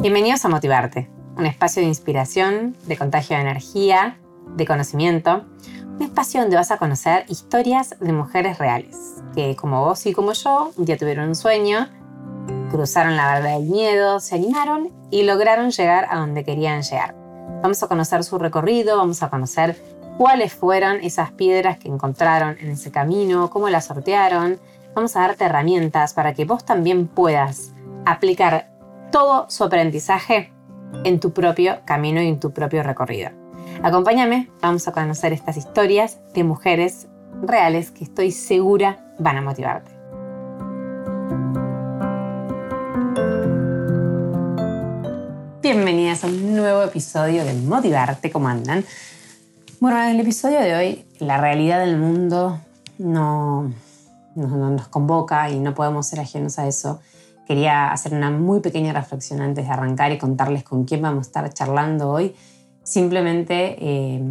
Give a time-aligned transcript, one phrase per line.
[0.00, 4.16] Bienvenidos a Motivarte, un espacio de inspiración, de contagio de energía,
[4.56, 5.44] de conocimiento,
[5.84, 8.96] un espacio donde vas a conocer historias de mujeres reales,
[9.34, 11.86] que como vos y como yo, un día tuvieron un sueño,
[12.70, 17.14] cruzaron la barrera del miedo, se animaron y lograron llegar a donde querían llegar.
[17.60, 19.76] Vamos a conocer su recorrido, vamos a conocer
[20.16, 24.60] cuáles fueron esas piedras que encontraron en ese camino, cómo las sortearon.
[24.94, 27.74] Vamos a darte herramientas para que vos también puedas
[28.06, 28.70] aplicar
[29.10, 30.52] todo su aprendizaje
[31.04, 33.30] en tu propio camino y en tu propio recorrido.
[33.82, 37.08] Acompáñame, vamos a conocer estas historias de mujeres
[37.42, 39.90] reales que estoy segura van a motivarte.
[45.62, 48.84] Bienvenidas a un nuevo episodio de Motivarte, ¿cómo andan?
[49.78, 52.60] Bueno, en el episodio de hoy, la realidad del mundo
[52.98, 53.72] no,
[54.34, 57.00] no nos convoca y no podemos ser ajenos a eso
[57.50, 61.28] quería hacer una muy pequeña reflexión antes de arrancar y contarles con quién vamos a
[61.30, 62.36] estar charlando hoy.
[62.84, 64.22] Simplemente eh,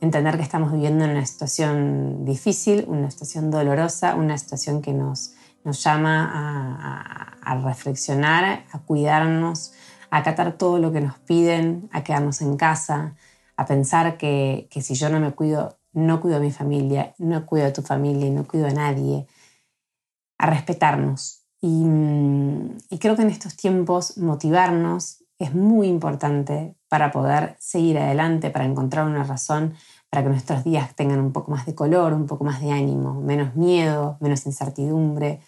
[0.00, 5.32] entender que estamos viviendo una situación difícil, una situación dolorosa, una situación que nos,
[5.64, 9.72] nos llama a, reflexionar, a cuidarnos,
[10.12, 13.16] a acatar todo lo que nos piden, a quedarnos en casa,
[13.56, 17.44] a pensar que, que si yo no me cuido, no cuido a mi familia, no
[17.44, 19.26] cuido a tu familia y no cuido a nadie,
[20.38, 27.98] a respetarnos, y, creo que en estos tiempos motivarnos es muy importante para poder seguir
[27.98, 29.74] adelante, para encontrar una razón,
[30.10, 33.20] para que nuestros días tengan un poco más de color, un poco más de ánimo,
[33.20, 35.40] menos miedo, menos incertidumbre.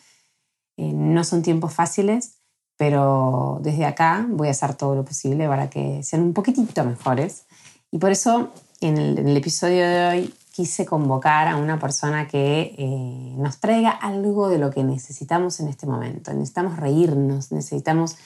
[0.76, 2.38] Eh, no son tiempos fáciles,
[2.76, 7.44] pero desde acá voy a hacer todo lo posible para que sean un poquitito mejores.
[7.90, 12.28] Y por eso en el, en el episodio de hoy quise convocar a una persona
[12.28, 16.32] que eh, nos traiga algo de lo que necesitamos en este momento.
[16.32, 18.16] Necesitamos reírnos, necesitamos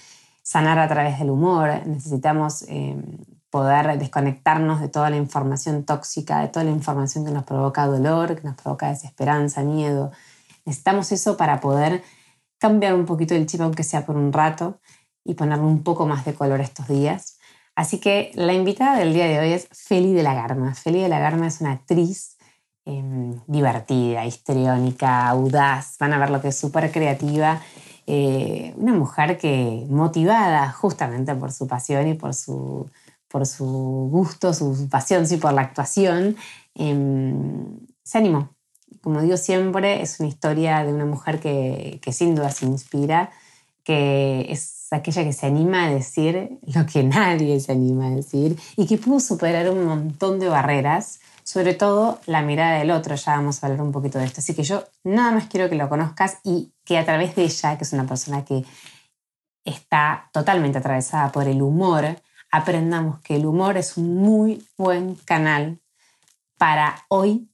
[0.43, 2.97] sanar a través del humor, necesitamos eh,
[3.49, 8.37] poder desconectarnos de toda la información tóxica, de toda la información que nos provoca dolor,
[8.37, 10.11] que nos provoca desesperanza, miedo.
[10.65, 12.03] Necesitamos eso para poder
[12.59, 14.81] cambiar un poquito el chip, aunque sea por un rato,
[15.25, 17.36] y ponerle un poco más de color estos días.
[17.77, 20.75] Así que la invitada del día de hoy es Feli de la Garma.
[20.75, 22.39] Feli de la Garma es una actriz
[22.87, 25.99] em, divertida, histriónica, audaz.
[25.99, 27.61] Van a ver lo que es súper creativa.
[28.07, 32.89] Eh, una mujer que, motivada justamente por su pasión y por su,
[33.29, 33.67] por su
[34.11, 36.37] gusto, su pasión, sí, por la actuación,
[36.75, 38.55] em, se animó.
[39.03, 43.31] Como digo siempre, es una historia de una mujer que, que sin duda se inspira,
[43.85, 48.59] que es aquella que se anima a decir lo que nadie se anima a decir
[48.77, 53.37] y que pudo superar un montón de barreras, sobre todo la mirada del otro, ya
[53.37, 54.41] vamos a hablar un poquito de esto.
[54.41, 57.79] Así que yo nada más quiero que lo conozcas y que a través de ella,
[57.79, 58.65] que es una persona que
[59.65, 62.21] está totalmente atravesada por el humor,
[62.51, 65.79] aprendamos que el humor es un muy buen canal
[66.57, 67.49] para hoy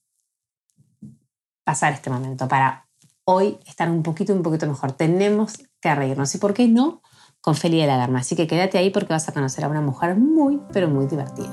[1.65, 2.87] pasar este momento, para
[3.25, 4.93] hoy estar un poquito, un poquito mejor.
[4.93, 6.35] Tenemos que reírnos.
[6.35, 7.03] ¿Y por qué no?
[7.43, 8.21] Con Feli de la Garma.
[8.21, 11.51] Así que quédate ahí porque vas a conocer a una mujer muy, pero muy divertida.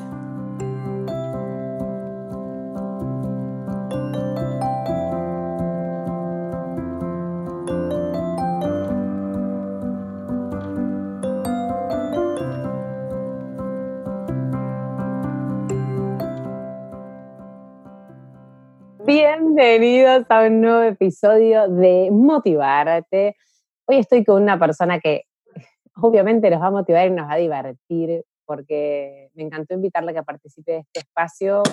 [19.07, 23.35] Bienvenidos a un nuevo episodio de Motivarte.
[23.87, 25.23] Hoy estoy con una persona que
[26.01, 30.15] obviamente nos va a motivar y nos va a divertir, porque me encantó invitarle a
[30.15, 31.63] que participe de este espacio,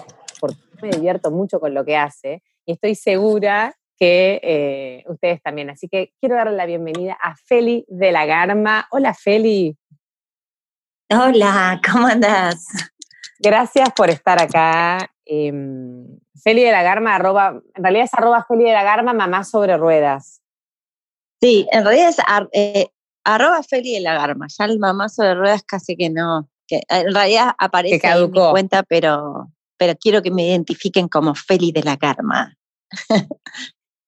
[0.40, 5.70] porque me divierto mucho con lo que hace y estoy segura que eh, ustedes también.
[5.70, 8.86] Así que quiero darle la bienvenida a Feli de la Garma.
[8.90, 9.76] Hola Feli.
[11.10, 12.66] Hola, ¿cómo andas?
[13.38, 15.10] Gracias por estar acá.
[15.24, 19.44] Em, Feli de la Garma, arroba, en realidad es arroba Feli de la Garma, mamá
[19.44, 20.42] sobre ruedas.
[21.40, 22.18] Sí, en realidad es
[22.52, 22.88] eh,
[23.26, 24.46] arroba Feli de la Garma.
[24.48, 26.48] Ya el mamazo de ruedas casi que no.
[26.66, 31.72] Que en realidad aparece en mi cuenta, pero, pero quiero que me identifiquen como Feli
[31.72, 32.56] de la Garma.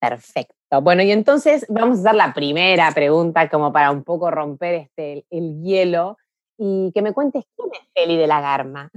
[0.00, 0.80] Perfecto.
[0.80, 5.24] Bueno, y entonces vamos a hacer la primera pregunta como para un poco romper este,
[5.30, 6.16] el hielo
[6.56, 8.90] y que me cuentes quién es Feli de la Garma.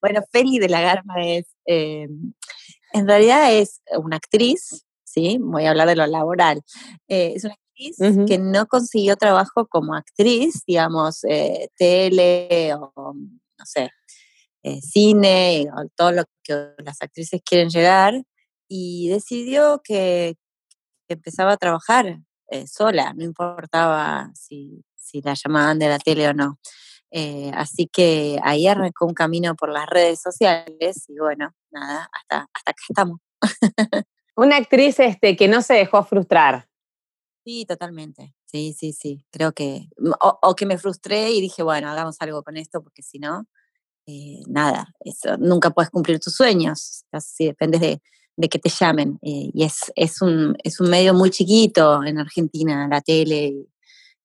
[0.00, 2.08] Bueno, Feli de la Garma es, eh,
[2.92, 5.38] en realidad es una actriz, ¿sí?
[5.40, 6.62] Voy a hablar de lo laboral.
[7.08, 7.56] Eh, es una
[8.26, 13.90] que no consiguió trabajo como actriz, digamos, eh, tele o, no sé,
[14.62, 18.14] eh, cine, o todo lo que las actrices quieren llegar,
[18.68, 20.36] y decidió que,
[21.08, 22.18] empezaba a trabajar
[22.48, 26.58] eh, sola, no importaba si, si la llamaban de la tele o no.
[27.12, 32.48] Eh, así que ahí arrancó un camino por las redes sociales y bueno, nada, hasta,
[32.52, 33.20] hasta acá estamos.
[34.36, 36.66] Una actriz este, que no se dejó frustrar.
[37.46, 38.34] Sí, totalmente.
[38.44, 39.24] Sí, sí, sí.
[39.30, 40.10] Creo que, mm,
[40.42, 43.46] o, que me frustré y dije, bueno, hagamos algo con esto porque si no,
[44.06, 47.04] eh, nada, eso, nunca puedes cumplir tus sueños.
[47.12, 48.02] Así dependes de,
[48.36, 49.20] de que te llamen.
[49.22, 53.54] Eh, y es, es, un, es un medio muy chiquito en Argentina, la tele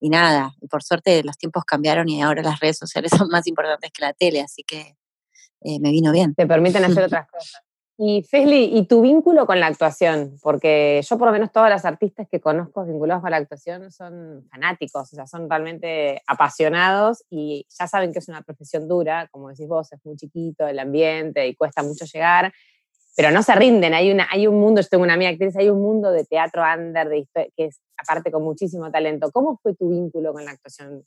[0.00, 0.52] y, nada.
[0.60, 4.02] Y por suerte los tiempos cambiaron y ahora las redes sociales son más importantes que
[4.02, 4.96] la tele, así que
[5.60, 6.34] eh, me vino bien.
[6.34, 7.62] Te permiten hacer otras cosas.
[7.98, 10.36] Y Fesli, ¿y tu vínculo con la actuación?
[10.42, 14.46] Porque yo por lo menos todas las artistas que conozco vinculados con la actuación son
[14.50, 19.50] fanáticos, o sea, son realmente apasionados y ya saben que es una profesión dura, como
[19.50, 22.52] decís vos, es muy chiquito el ambiente y cuesta mucho llegar
[23.16, 23.94] pero no se rinden.
[23.94, 26.62] Hay, una, hay un mundo, yo tengo una amiga actriz, hay un mundo de teatro
[26.62, 29.30] under de que es aparte con muchísimo talento.
[29.30, 31.04] ¿Cómo fue tu vínculo con la actuación?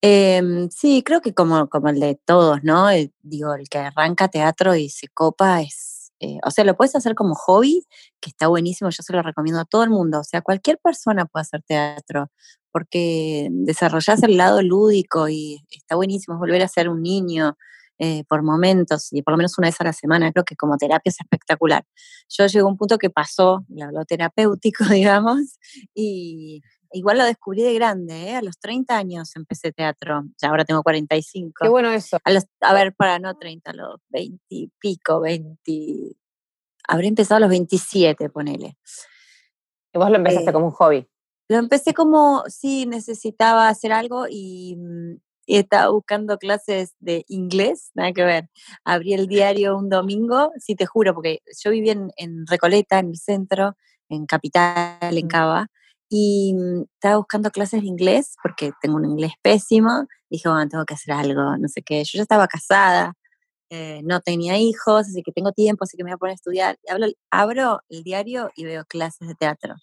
[0.00, 2.88] Em, sí, creo que como, como el de todos, ¿no?
[3.22, 5.91] digo, el que arranca teatro y se copa es,
[6.22, 7.84] eh, o sea, lo puedes hacer como hobby,
[8.20, 11.26] que está buenísimo, yo se lo recomiendo a todo el mundo, o sea, cualquier persona
[11.26, 12.30] puede hacer teatro,
[12.70, 17.56] porque desarrollas el lado lúdico y está buenísimo volver a ser un niño,
[17.98, 20.76] eh, por momentos y por lo menos una vez a la semana, creo que como
[20.76, 21.84] terapia es espectacular.
[22.28, 25.58] Yo llego a un punto que pasó lo terapéutico, digamos,
[25.94, 28.34] y igual lo descubrí de grande, ¿eh?
[28.34, 31.52] a los 30 años empecé teatro, ya ahora tengo 45.
[31.60, 32.18] Qué bueno eso.
[32.24, 36.16] A, ver, para no 30, a los 20 y pico, 20,
[36.88, 38.76] habré empezado a los 27, ponele.
[39.92, 41.06] Y vos lo empezaste eh, como un hobby.
[41.48, 45.16] Lo empecé como, sí, necesitaba hacer algo y mm,
[45.46, 48.48] y estaba buscando clases de inglés, nada que ver.
[48.84, 53.16] Abrí el diario un domingo, sí te juro, porque yo vivía en, Recoleta, en el
[53.16, 53.76] centro,
[54.08, 55.66] en Capital, en Cava,
[56.14, 60.06] y mm, estaba buscando clases de inglés porque tengo un inglés pésimo.
[60.28, 62.04] Dije, bueno, tengo que hacer algo, no sé qué.
[62.04, 63.14] Yo ya estaba casada,
[63.70, 66.34] eh, no tenía hijos, así que tengo tiempo, así que me voy a poner a
[66.34, 66.78] estudiar.
[66.86, 69.76] Hablo, abro el diario y veo clases de teatro.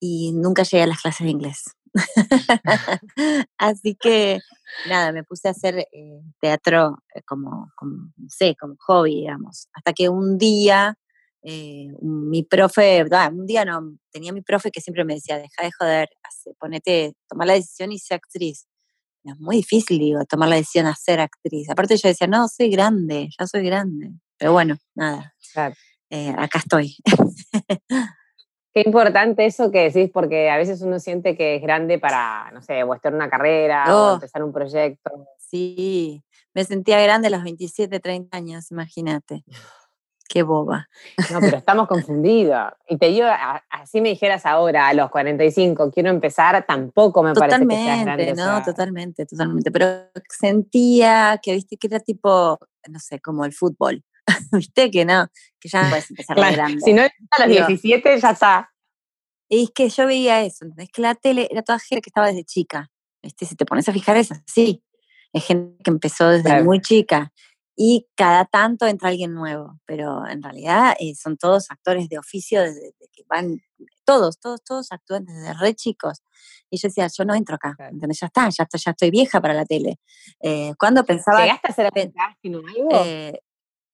[0.00, 1.62] Y nunca llegué a las clases de inglés.
[3.58, 4.40] Así que
[4.88, 7.70] nada, me puse a hacer eh, teatro eh, como,
[8.28, 9.68] sé, como hobby, digamos.
[9.72, 10.96] Hasta que un día,
[11.42, 15.70] eh, mi profe, un día no, tenía mi profe que siempre me decía, deja de
[15.78, 16.08] joder,
[16.58, 18.66] ponete, tomar la decisión y sé actriz.
[19.24, 21.68] Es muy difícil, digo, tomar la decisión a ser actriz.
[21.70, 24.12] Aparte yo decía, no, soy grande, ya soy grande.
[24.38, 25.34] Pero bueno, nada,
[26.36, 26.96] acá estoy.
[28.72, 32.62] Qué importante eso que decís, porque a veces uno siente que es grande para, no
[32.62, 34.14] sé, o estar en una carrera o oh.
[34.14, 35.26] empezar un proyecto.
[35.38, 36.22] Sí,
[36.54, 39.44] me sentía grande a los 27, 30 años, imagínate.
[40.32, 40.88] Qué boba.
[41.32, 42.72] No, pero estamos confundidos.
[42.88, 43.26] Y te digo,
[43.68, 48.34] así me dijeras ahora, a los 45, quiero empezar, tampoco me parece que seas grande.
[48.34, 49.72] No, totalmente, totalmente.
[49.72, 54.04] Pero sentía que, viste, que era tipo, no sé, como el fútbol.
[54.52, 55.26] viste que no,
[55.58, 56.80] que ya no puedes empezar claro, grande.
[56.80, 58.70] Si no a los 17 ya está.
[59.48, 62.28] Y es que yo veía eso, es que la tele era toda gente que estaba
[62.28, 62.88] desde chica.
[63.20, 63.46] ¿viste?
[63.46, 64.84] Si te pones a fijar es así.
[65.32, 67.32] Es gente que empezó desde muy chica
[67.82, 72.60] y cada tanto entra alguien nuevo, pero en realidad eh, son todos actores de oficio
[72.60, 73.62] desde, que van,
[74.04, 76.20] todos, todos, todos actúan desde re chicos.
[76.68, 79.54] Y yo decía, yo no entro acá, Ya está, ya estoy, ya estoy vieja para
[79.54, 79.98] la tele.
[80.42, 81.40] Eh, cuando pensaba...
[81.40, 82.88] ¿Llegaste a hacer casting o algo?
[83.02, 83.40] Eh,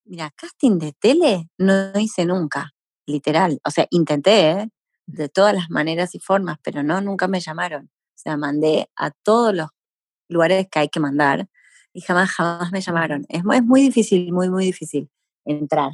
[0.04, 2.72] Mira, casting de tele no hice nunca,
[3.06, 3.60] literal.
[3.64, 4.68] O sea, intenté, ¿eh?
[5.06, 7.84] de todas las maneras y formas, pero no, nunca me llamaron.
[7.84, 9.68] O sea, mandé a todos los
[10.28, 11.49] lugares que hay que mandar
[11.96, 13.24] y jamás, jamás me llamaron.
[13.30, 15.08] Es, es muy difícil, muy, muy difícil
[15.46, 15.90] entrar.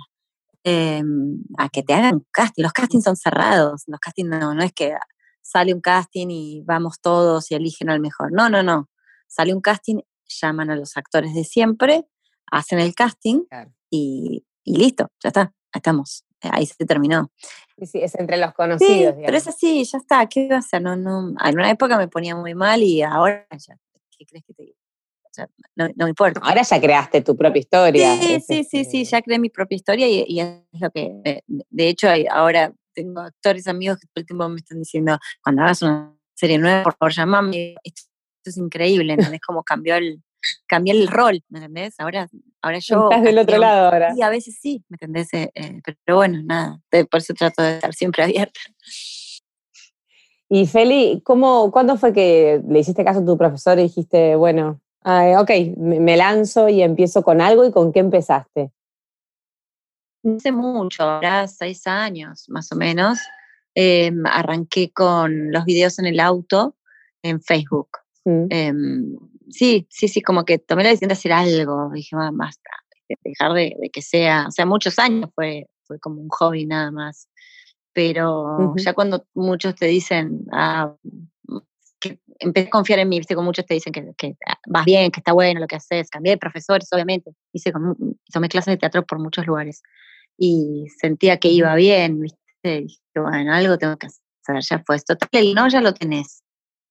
[0.64, 2.64] Em, a que te hagan casting.
[2.64, 3.84] Los castings son cerrados.
[3.86, 4.96] Los castings no, no es que
[5.40, 8.32] sale un casting y vamos todos y eligen al mejor.
[8.32, 8.90] No, no, no.
[9.28, 12.04] Sale un casting, llaman a los actores de siempre,
[12.50, 13.44] hacen el casting
[13.88, 16.24] y, listo, ya está, estamos.
[16.40, 17.30] Ahí se terminó.
[17.78, 19.14] Sí, sí, es entre los conocidos.
[19.24, 20.26] pero es así, ya está.
[20.26, 20.82] ¿Qué va a hacer?
[20.82, 23.78] No, no, en una época me ponía muy mal y ahora ya,
[24.18, 24.81] ¿qué crees que te digo?
[25.76, 26.40] No, me importa.
[26.42, 28.16] Ahora ya creaste tu propia historia.
[28.16, 32.08] Sí, sí, sí, sí, ya creé mi propia historia y, es lo que, de hecho,
[32.30, 36.58] ahora tengo actores amigos que todo el tiempo me están diciendo, cuando hagas una serie
[36.58, 37.74] nueva, por favor, llamame.
[37.82, 38.02] Esto,
[38.44, 39.40] es increíble, ¿entendés?
[39.46, 40.20] Cómo cambió el,
[40.66, 41.94] cambié el rol, ¿me entendés?
[41.98, 42.28] Ahora,
[42.60, 43.08] ahora yo...
[43.10, 44.14] Estás del otro lado ahora.
[44.14, 45.32] Sí, a veces sí, ¿me entendés?
[45.32, 48.60] Eh, eh, pero bueno, nada, por eso trato de estar siempre abierta.
[50.48, 54.80] Y Feli, ¿cómo, ¿cuándo fue que le hiciste caso a tu profesor y dijiste, bueno,
[55.04, 58.72] ok, me lanzo y empiezo con algo y con qué empezaste?
[60.24, 63.18] Hace mucho, ahora seis años más o menos,
[63.74, 66.76] em, arranqué con los videos en el auto
[67.22, 67.88] en Facebook
[68.24, 68.46] Mm.
[68.50, 69.18] Em,
[69.50, 71.90] sí, sí, sí, como que tomé la decisión de hacer algo.
[71.92, 72.70] Dije, basta,
[73.24, 77.28] dejar de, que sea, o sea, muchos años fue, fue como un hobby nada más.
[77.92, 80.94] Pero ya cuando muchos te dicen, ah,
[82.42, 85.20] empecé a confiar en mí, viste, como muchos te dicen que, que, vas bien, que
[85.20, 87.72] está bueno lo que haces, cambié de profesores, obviamente, hice
[88.32, 89.82] tomé clases de teatro por muchos lugares
[90.36, 95.16] y sentía que iba bien, viste, dije, bueno, algo tengo que hacer, ya fue esto,
[95.32, 96.42] el no ya lo tenés,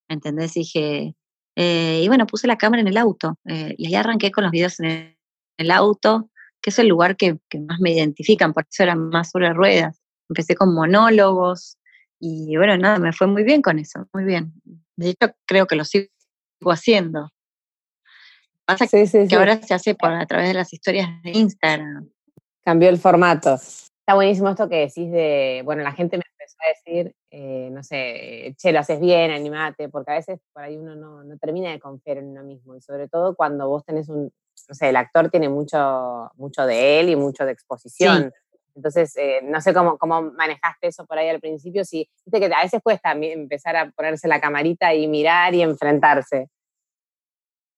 [0.10, 0.53] ¿entendés?
[0.53, 1.15] dije,
[1.55, 4.51] eh, y bueno, puse la cámara en el auto eh, y ahí arranqué con los
[4.51, 5.15] videos en
[5.58, 6.29] el, auto,
[6.62, 10.01] que es el lugar que, más me identifican, por eso eran más sobre ruedas.
[10.29, 11.77] Empecé con monólogos
[12.20, 14.53] y bueno, nada, me fue muy bien con eso, muy bien.
[15.01, 16.08] De hecho, creo que lo sigo
[16.65, 17.29] haciendo.
[18.65, 22.10] Pasa que ahora se hace por a través de las historias de Instagram.
[22.63, 23.55] Cambió el formato.
[23.55, 27.84] Está buenísimo esto que decís de, bueno, la gente me empezó a decir, eh, no
[27.84, 31.72] sé, che, lo haces bien, animate, porque a veces por ahí uno no, no, termina
[31.72, 34.31] de confiar en uno mismo, y sobre todo cuando vos tenés un,
[34.70, 38.31] no sé, el actor tiene mucho, mucho de él y mucho de exposición.
[38.75, 42.54] Entonces, eh, no sé cómo, cómo manejaste eso por ahí al principio, si viste que
[42.54, 46.50] a veces cuesta empezar a ponerse la camarita y mirar y enfrentarse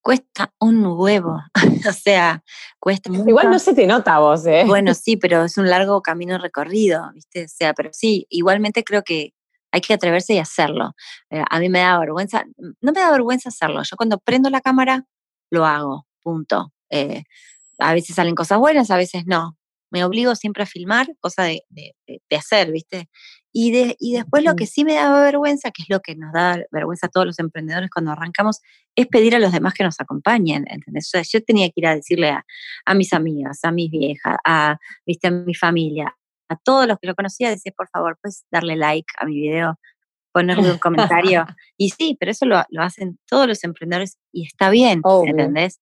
[0.03, 1.39] cuesta un huevo.
[1.89, 2.43] o sea,
[2.79, 3.27] cuesta mucho.
[3.27, 4.65] Igual no se te nota vos, ¿eh?
[4.67, 7.45] Bueno, sí, pero es un largo camino recorrido, ¿viste?
[7.45, 9.33] O sea, pero sí, igualmente creo que
[9.71, 10.91] hay que atreverse y hacerlo.
[11.31, 13.81] Eh, a mí me da vergüenza, no me da vergüenza hacerlo.
[13.83, 15.05] Yo cuando prendo la cámara,
[15.49, 16.71] lo hago, punto.
[16.91, 17.23] Eh,
[17.79, 19.57] a veces salen cosas buenas, a veces no.
[19.93, 23.09] Me obligo siempre a filmar, cosa de, de, de hacer, ¿viste?
[23.53, 26.33] Y, de, y después lo que sí me daba vergüenza, que es lo que nos
[26.33, 28.59] da vergüenza a todos los emprendedores cuando arrancamos,
[28.95, 31.05] es pedir a los demás que nos acompañen, ¿entendés?
[31.07, 32.43] O sea, yo tenía que ir a decirle a,
[32.85, 35.27] a mis amigas, a mis viejas, a, ¿viste?
[35.27, 36.17] a mi familia,
[36.49, 39.79] a todos los que lo conocía, decir, por favor, puedes darle like a mi video,
[40.31, 41.45] ponerle un comentario.
[41.77, 45.79] y sí, pero eso lo, lo hacen todos los emprendedores y está bien, ¿entendés?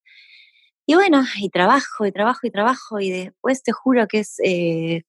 [0.88, 5.02] Y bueno, y trabajo, y trabajo, y trabajo, y después te juro que es, eh,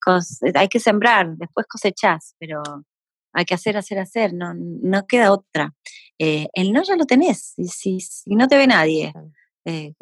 [0.53, 2.61] hay que sembrar, después cosechás, pero
[3.33, 5.73] hay que hacer, hacer, hacer, no, no queda otra.
[6.19, 9.13] Eh, el no ya lo tenés, y si, si no te ve nadie,
[9.65, 9.93] eh,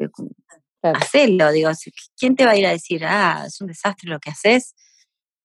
[0.82, 1.70] hacelo, digo,
[2.18, 4.74] ¿quién te va a ir a decir, ah, es un desastre lo que haces?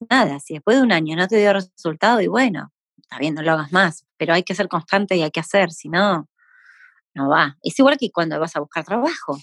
[0.10, 3.44] Nada, si después de un año no te dio resultado, y bueno, está bien, no
[3.44, 6.28] lo hagas más, pero hay que ser constante y hay que hacer, si no,
[7.16, 7.58] no va.
[7.64, 9.38] Es igual que cuando vas a buscar trabajo.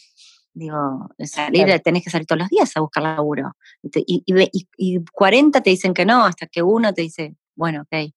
[0.57, 3.57] Digo, salir, tenés que salir todos los días a buscar laburo.
[3.83, 8.13] Y, y, y, 40 te dicen que no, hasta que uno te dice, bueno, ok,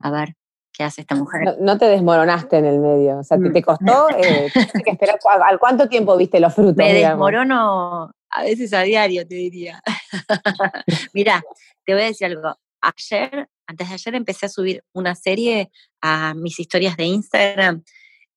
[0.00, 0.34] a ver,
[0.72, 1.56] ¿qué hace esta mujer?
[1.60, 4.08] No, te desmoronaste en el medio, o sea, ¿te, te costó?
[4.10, 4.50] Eh,
[4.84, 6.76] que esperar, ¿Al cuánto tiempo viste los frutos?
[6.76, 9.80] Me desmorono a veces a diario, te diría.
[11.14, 11.42] Mira,
[11.84, 12.56] te voy a decir algo.
[12.80, 15.70] Ayer, antes de ayer, empecé a subir una serie
[16.00, 17.84] a mis historias de Instagram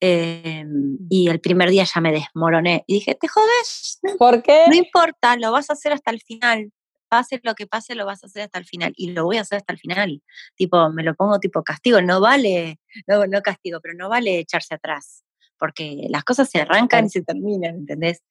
[0.04, 2.84] Em, y el primer día ya me desmoroné.
[2.88, 4.00] Y dije, ¿te jodes?
[4.18, 4.66] ¿Por qué?
[4.68, 6.72] No importa, lo vas a hacer hasta el final.
[7.08, 8.94] Pase lo que pase, lo vas a hacer hasta el final.
[8.96, 10.24] Y lo voy a hacer hasta el final.
[10.56, 12.02] Tipo, me lo pongo tipo castigo.
[12.02, 15.24] No vale, no, no castigo, pero no vale echarse atrás.
[15.60, 18.24] Porque las cosas se arrancan y se terminan, ¿entendés?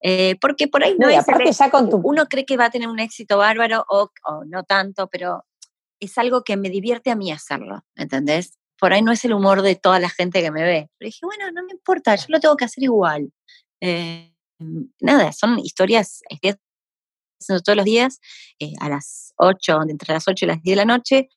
[0.00, 1.20] Eh, porque por ahí no, es.
[1.20, 2.00] Aparte ya con tu...
[2.02, 5.44] Uno cree que va a tener un éxito bárbaro o, o no tanto, pero
[6.00, 8.58] es algo que me divierte a mí hacerlo, ¿entendés?
[8.82, 10.90] Por ahí no es el humor de toda la gente que me ve.
[10.98, 13.32] Pero dije, bueno, no me importa, yo lo tengo que hacer igual.
[13.80, 14.34] Eh,
[15.00, 16.56] nada, son historias, estoy
[17.40, 18.18] haciendo todos los días,
[18.58, 21.28] eh, a las 8, entre las 8 y las 10 de la noche,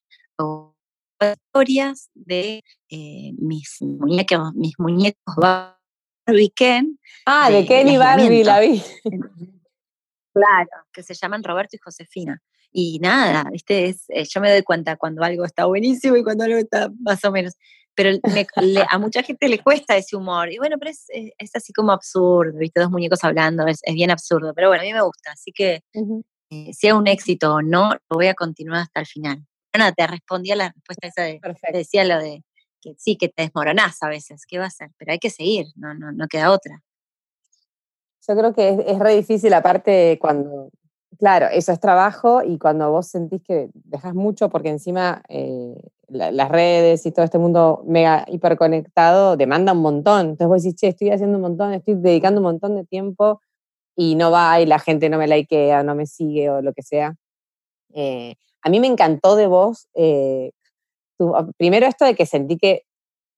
[1.21, 6.99] historias de eh, mis muñecos, mis muñecos Barbie Ken.
[7.27, 8.81] Ah, de, Ken y Barbie, la vi.
[10.33, 12.41] Claro, que se llaman Roberto y Josefina.
[12.77, 13.85] Y nada, ¿viste?
[13.85, 17.23] Es, eh, yo me doy cuenta cuando algo está buenísimo y cuando algo está más
[17.23, 17.53] o menos.
[17.93, 18.19] Pero
[18.89, 20.51] a mucha gente le cuesta ese humor.
[20.51, 22.81] Y bueno, pero es, es, así como absurdo, ¿viste?
[22.81, 24.53] Dos muñecos hablando, es, bien absurdo.
[24.53, 25.31] Pero bueno, a mí me gusta.
[25.31, 25.83] Así que
[26.49, 29.45] eh, sea un éxito o no, lo voy a continuar hasta el final.
[29.73, 32.43] Bueno, te respondí a la respuesta esa de, te decía lo de
[32.81, 34.89] que sí, que te desmoronás a veces, ¿qué va a hacer?
[34.97, 36.83] Pero hay que seguir, no, no, no queda otra.
[38.27, 40.71] Yo creo que es, es re difícil, aparte, cuando,
[41.19, 45.75] Claro, eso es trabajo y cuando vos sentís que dejas mucho, porque encima eh,
[46.09, 50.21] las redes y todo este mundo mega hiperconectado demanda un montón.
[50.21, 53.39] Entonces vos decís, che, estoy haciendo un montón, estoy dedicando un montón de tiempo
[53.95, 56.83] y no va y la gente no me likea, no me sigue o lo que
[56.83, 57.15] sea.
[57.93, 60.51] Eh, a mí me encantó de vos, eh,
[61.57, 62.83] primero esto de que sentí que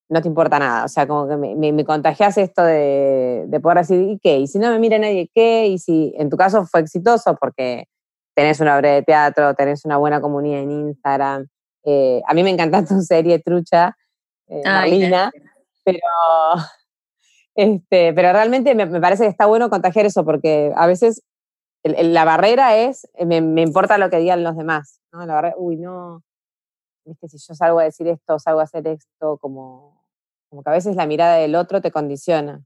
[0.09, 0.85] no te importa nada.
[0.85, 4.39] O sea, como que me, me, contagias esto de, de, poder decir, ¿y qué?
[4.39, 5.67] Y si no me mira nadie, ¿qué?
[5.67, 7.85] Y si en tu caso fue exitoso porque
[8.35, 11.47] tenés una obra de teatro, tenés una buena comunidad en Instagram.
[11.83, 13.97] Eh, a mí me encanta tu serie trucha,
[14.47, 15.31] eh, Marlina,
[15.83, 15.99] pero,
[17.57, 21.23] Este, pero realmente me, parece que está bueno contagiar eso, porque a veces
[21.83, 25.25] la barrera es, me, me, importa lo que digan los demás, ¿no?
[25.25, 26.21] La barrera, uy, no,
[27.07, 30.05] viste, si yo salgo a decir esto, salgo a hacer esto, como,
[30.49, 32.63] como que a veces la mirada del otro te condiciona.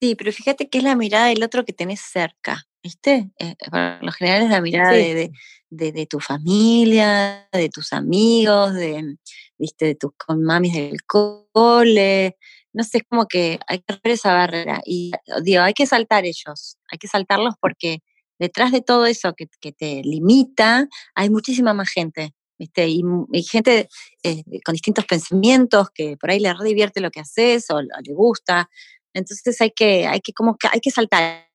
[0.00, 3.30] Sí, pero fíjate que es la mirada del otro que tenés cerca, ¿viste?
[3.38, 5.30] Eh, por lo general es la mirada de,
[5.68, 9.16] de, tu familia, de tus amigos, de,
[9.58, 9.86] ¿viste?
[9.86, 12.36] de tus con mamis del cole.
[12.72, 14.80] No sé, es como que hay que romper esa barrera.
[14.86, 17.98] Y digo, hay que saltar ellos, hay que saltarlos porque
[18.38, 22.32] detrás de todo eso que, que te limita, hay muchísima más gente.
[22.60, 22.86] ¿Viste?
[22.86, 23.02] Y,
[23.42, 23.88] gente
[24.22, 28.12] eh, con distintos pensamientos que por ahí le divierte lo que haces o, o le
[28.12, 28.68] gusta.
[29.14, 31.48] Entonces hay que, hay que, como que, hay que saltar.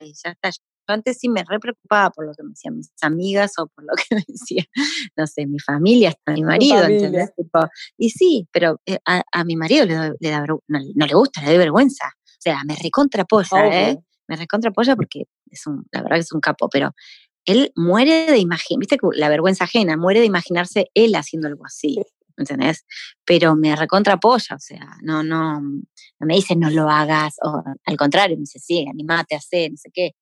[0.00, 0.50] Y ya está.
[0.50, 0.56] Yo
[0.88, 3.92] antes sí me re preocupaba por lo que me decían mis amigas o por lo
[3.94, 4.64] que me decía,
[5.16, 7.30] no sé, mi familia, hasta mi marido, ¿entendés?
[7.96, 12.06] y sí, pero eh, a, mi marido le, da, no, le gusta, le da vergüenza.
[12.08, 13.24] O sea, me recontra
[13.70, 13.96] ¿eh?
[14.26, 16.92] Me recontra porque es un, la verdad que es un capo, pero
[17.44, 21.98] él muere de imaginar, viste la vergüenza ajena, muere de imaginarse él haciendo algo así.
[22.36, 22.84] ¿entendés?
[23.24, 27.62] Pero me recontra apoya, o sea, no, no, no me dice no lo hagas, o
[27.84, 30.12] al contrario, me dice, sí, animate, hacer, no sé qué.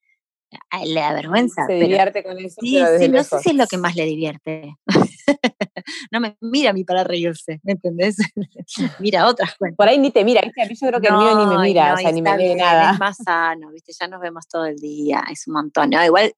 [0.71, 1.65] A le da vergüenza.
[1.65, 2.57] Se divierte con eso.
[2.61, 4.75] Sí, sí, no sé si es lo que más le divierte.
[6.11, 8.17] no me mira a mí para reírse, ¿me entendés?
[8.99, 9.77] mira otras cuentas.
[9.77, 10.75] Por ahí ni te mira, ¿viste?
[10.75, 12.95] Yo creo que el mío ni me mira, o sea, ni me ve nada.
[12.95, 13.93] Es más sano, ¿viste?
[14.01, 15.91] Ya nos vemos todo el día, es un montón.
[15.91, 16.05] ¿no?
[16.05, 16.35] Igual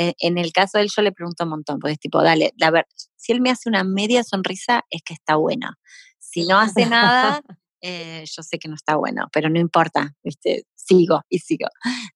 [0.00, 2.54] eh, en el caso de él yo le pregunto un montón, porque es tipo, dale,
[2.62, 2.86] a ver,
[3.16, 5.72] si él me hace una media sonrisa es que está bueno.
[6.20, 7.42] Si no hace nada,
[7.80, 10.66] eh, yo sé que no está bueno, pero no importa, ¿viste?
[10.76, 11.66] Sigo y sigo.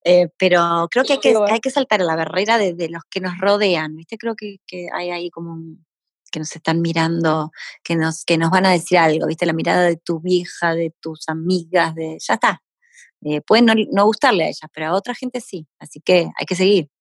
[0.05, 3.37] Eh, pero creo que hay que, hay que saltar la barrera de, los que nos
[3.39, 4.17] rodean, ¿viste?
[4.17, 4.61] Creo que,
[4.95, 5.59] hay ahí como
[6.31, 7.51] que nos están mirando,
[7.83, 9.45] que nos, que nos van a decir algo, ¿viste?
[9.45, 12.63] La mirada de tu vieja, de tus amigas, de ya está.
[13.45, 16.55] pueden no, no, gustarle a ellas, pero a otra gente sí, así que hay que
[16.55, 16.92] seguir.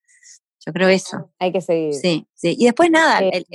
[0.65, 1.31] Yo creo eso.
[1.39, 1.93] Hay que seguir.
[1.93, 2.55] Sí, sí.
[2.57, 3.45] Y después nada, eh,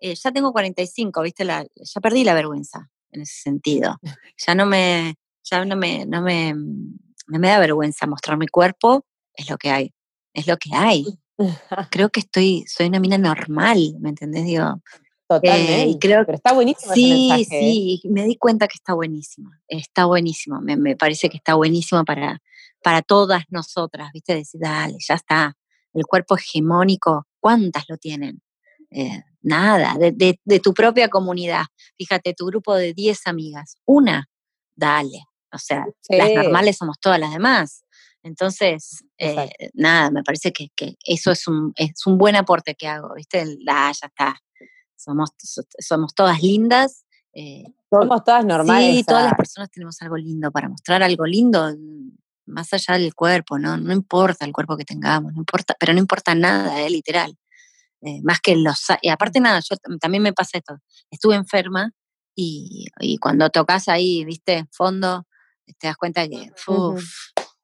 [0.00, 1.44] eh, ya tengo 45, ¿viste?
[1.44, 3.98] La, ya perdí la vergüenza en ese sentido.
[4.46, 9.06] Ya no me, ya no me, no me, no me da vergüenza mostrar mi cuerpo,
[9.32, 9.94] es lo que hay,
[10.34, 11.06] es lo que hay.
[11.90, 14.44] Creo que estoy, soy una mina normal, ¿me entendés?
[14.44, 14.82] Digo,
[15.26, 15.90] Totalmente.
[15.90, 16.92] Eh, creo, pero está buenísimo.
[16.92, 19.50] Sí, ese sí, me di cuenta que está buenísimo.
[19.66, 20.60] Está buenísimo.
[20.60, 22.40] Me, me, parece que está buenísimo para,
[22.80, 24.36] para todas nosotras, ¿viste?
[24.36, 25.56] Decir, dale, ya está
[25.96, 28.42] el cuerpo hegemónico, ¿cuántas lo tienen?
[28.90, 31.64] Eh, nada, de, tu propia comunidad.
[31.96, 34.28] Fíjate, tu grupo de 10 amigas, una,
[34.74, 35.24] dale.
[35.52, 37.82] O sea, las normales somos todas las demás.
[38.22, 40.70] Entonces, eh, nada, me parece que,
[41.04, 43.46] eso es un, es un buen aporte que hago, ¿viste?
[43.60, 44.36] La, ya está.
[44.96, 45.30] Somos,
[45.78, 47.04] somos todas lindas.
[47.32, 48.96] Eh, somos todas normales.
[48.96, 51.72] Sí, todas las personas tenemos algo lindo para mostrar, algo lindo
[52.46, 53.76] más allá del cuerpo, ¿no?
[53.76, 56.90] No importa el cuerpo que tengamos, no importa, pero no importa nada, ¿eh?
[56.90, 57.36] literal.
[58.02, 58.78] Eh, más que los...
[59.02, 60.78] Y aparte nada, yo también me pasa esto.
[61.10, 61.92] Estuve enferma
[62.34, 62.86] y,
[63.20, 65.26] cuando tocas ahí, viste, fondo,
[65.78, 67.02] te das cuenta que, uff,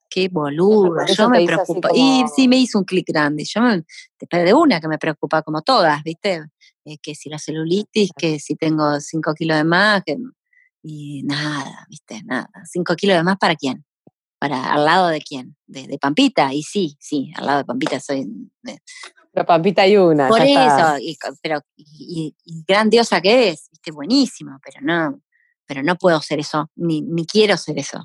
[0.09, 1.89] qué boludo, yo me preocupo.
[1.95, 3.45] Y sí, me hizo un clic grande.
[3.45, 3.85] Yo me,
[4.45, 6.43] de una que me preocupa como todas, viste,
[6.85, 10.17] eh, que si la celulitis, que si tengo cinco kilos de más, que,
[10.83, 12.51] y nada, viste, nada.
[12.65, 13.85] ¿Cinco kilos de más para quién?
[14.43, 18.29] Para al lado de quién, de, Pampita, y sí, sí, al lado de Pampita soy...
[19.31, 20.27] pero Pampita hay una.
[20.27, 22.35] Por eso, y, pero y,
[22.67, 25.21] grandiosa que es, viste, buenísimo, pero no,
[25.65, 28.05] pero no puedo ser eso, ni, ni quiero ser eso.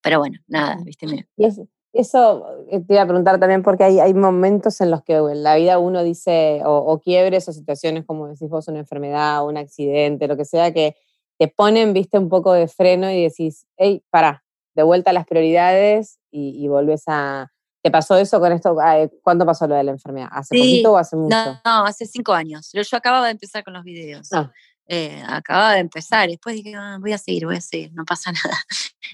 [0.00, 1.26] Pero bueno, nada, viste, mira.
[1.36, 1.44] Y
[1.92, 5.42] eso eh, te iba a preguntar también porque hay, hay momentos en los que en
[5.42, 9.58] la vida uno dice, o, o quiebres o situaciones como decís vos, una enfermedad, un
[9.58, 10.96] accidente, lo que sea, que
[11.38, 14.43] te ponen, viste, un poco de freno y decís, hey, pará,
[14.74, 17.50] de vuelta a las prioridades y, volvés a...
[17.82, 18.76] ¿Te pasó eso con esto?
[19.22, 20.28] ¿Cuándo pasó lo de la enfermedad?
[20.32, 21.36] ¿Hace poquito o hace mucho?
[21.64, 22.70] No, hace cinco años.
[22.72, 24.32] Yo, yo, acababa de empezar con los videos.
[24.32, 24.50] Ah.
[24.86, 26.28] Eh, acababa de empezar.
[26.28, 28.56] Después dije, ah, voy a seguir, voy a seguir, no pasa nada.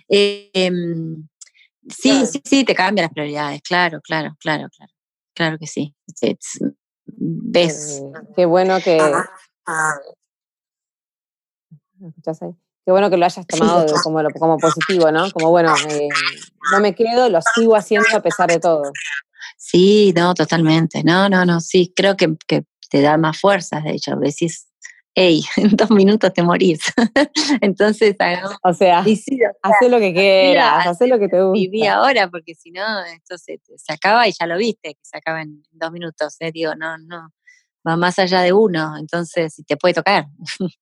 [0.09, 1.27] Em,
[1.89, 4.93] sí, sí, sí, te cambian las prioridades, claro, claro, claro, claro.
[5.35, 5.95] Claro que sí.
[7.07, 8.03] ves.
[8.37, 8.99] qué bueno que.
[11.99, 12.55] ¿Me escuchás ahí?
[12.91, 15.31] Qué bueno que lo hayas tomado como, como positivo, ¿no?
[15.31, 16.09] Como, bueno, eh,
[16.73, 18.83] no me quedo, lo sigo haciendo a pesar de todo.
[19.57, 21.05] Sí, no, totalmente.
[21.05, 22.35] No, no, no, sí, creo que,
[22.91, 24.67] te da más fuerzas, de hecho, decís,
[25.15, 26.81] hey, en dos minutos te morís.
[27.61, 28.17] Entonces,
[28.65, 31.53] o sea, haz lo que quieras, haz lo que te gusta.
[31.53, 35.43] Viví ahora, porque si no, esto se, acaba y ya lo viste, que se acaba
[35.43, 36.35] en dos minutos.
[36.41, 36.51] ¿eh?
[36.51, 37.33] Digo, no, no,
[37.87, 40.27] va más allá de uno, entonces te puede tocar.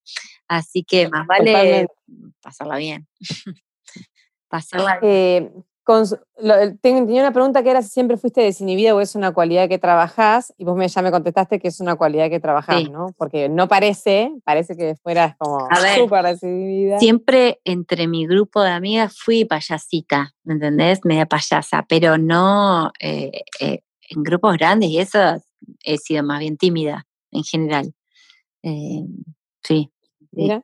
[0.48, 1.86] Así que más vale
[2.40, 3.06] pasarla bien.
[4.48, 4.98] pasarla.
[5.02, 5.50] Eh,
[6.82, 10.52] tenía una pregunta que era si siempre fuiste desinhibida o es una cualidad que trabajás,
[10.58, 13.14] y vos me, ya me contestaste que es una cualidad que trabajás, ¿no?
[13.16, 16.98] Porque no parece, parece que fueras como súper desinhibida.
[16.98, 21.00] Siempre entre mi grupo de amigas fui payasita, ¿me entendés?
[21.04, 23.80] Media payasa, pero no eh, eh,
[24.10, 25.18] en grupos grandes y eso
[25.84, 27.94] he sido más bien tímida en general.
[28.62, 29.04] Eh,
[29.62, 29.90] sí.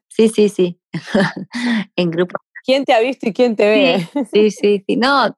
[0.08, 0.80] Sí, sí, sí.
[1.96, 4.08] en grupos ¿Quién te ha visto y quién te ve?
[4.32, 4.96] Sí, sí, sí.
[4.96, 5.36] No,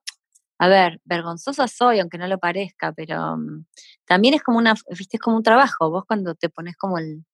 [0.59, 3.65] a ver, vergonzosa soy, aunque no lo parezca, pero mm,
[4.05, 5.91] también es como una, viste, es como un trabajo.
[5.91, 7.25] Vos cuando te pones como el,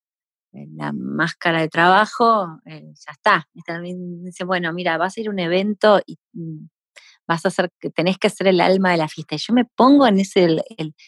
[0.52, 3.48] la máscara de trabajo, eh, ya está.
[3.66, 6.66] También dice, bueno, mira, vas a ir a un evento y mm,
[7.28, 9.36] vas a hacer, tenés que ser el alma de la fiesta.
[9.36, 10.64] Y yo me pongo en ese,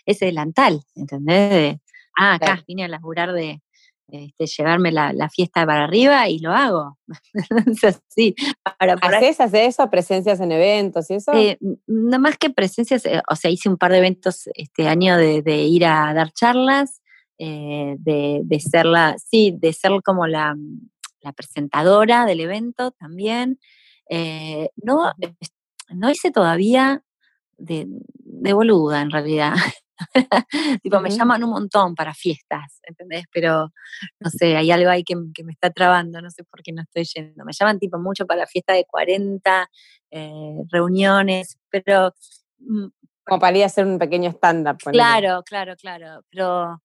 [0.06, 1.78] ese delantal, ¿entendés?
[2.18, 3.62] ah, acá vine a laburar de,
[4.08, 6.98] este, llevarme la, fiesta para arriba y lo hago.
[8.08, 8.36] sí,
[8.78, 9.90] para, ¿Haces, eso?
[9.90, 11.34] ¿Presencias en eventos y eso?
[11.34, 15.18] Eh, no más que presencias, eh, o sea, hice un par de eventos este año
[15.18, 17.02] de, ir a dar charlas,
[17.38, 20.56] eh, de, ser la, sí, de ser como la,
[21.36, 23.60] presentadora del evento también.
[24.84, 25.12] no,
[25.96, 27.02] no hice todavía
[27.58, 29.54] de, de boluda en realidad.
[30.84, 33.26] tipo, me llaman un montón para fiestas, ¿entendés?
[33.32, 33.72] Pero,
[34.20, 37.06] no sé, hay algo ahí que, me está trabando, no sé por qué no estoy
[37.06, 37.46] yendo.
[37.46, 39.70] Me llaman tipo mucho para la fiesta de 40,
[40.12, 42.14] eh, reuniones, pero...
[42.60, 42.88] Mm,
[43.26, 44.78] como para ir a hacer un pequeño stand-up.
[44.92, 46.80] Claro, claro, claro, pero,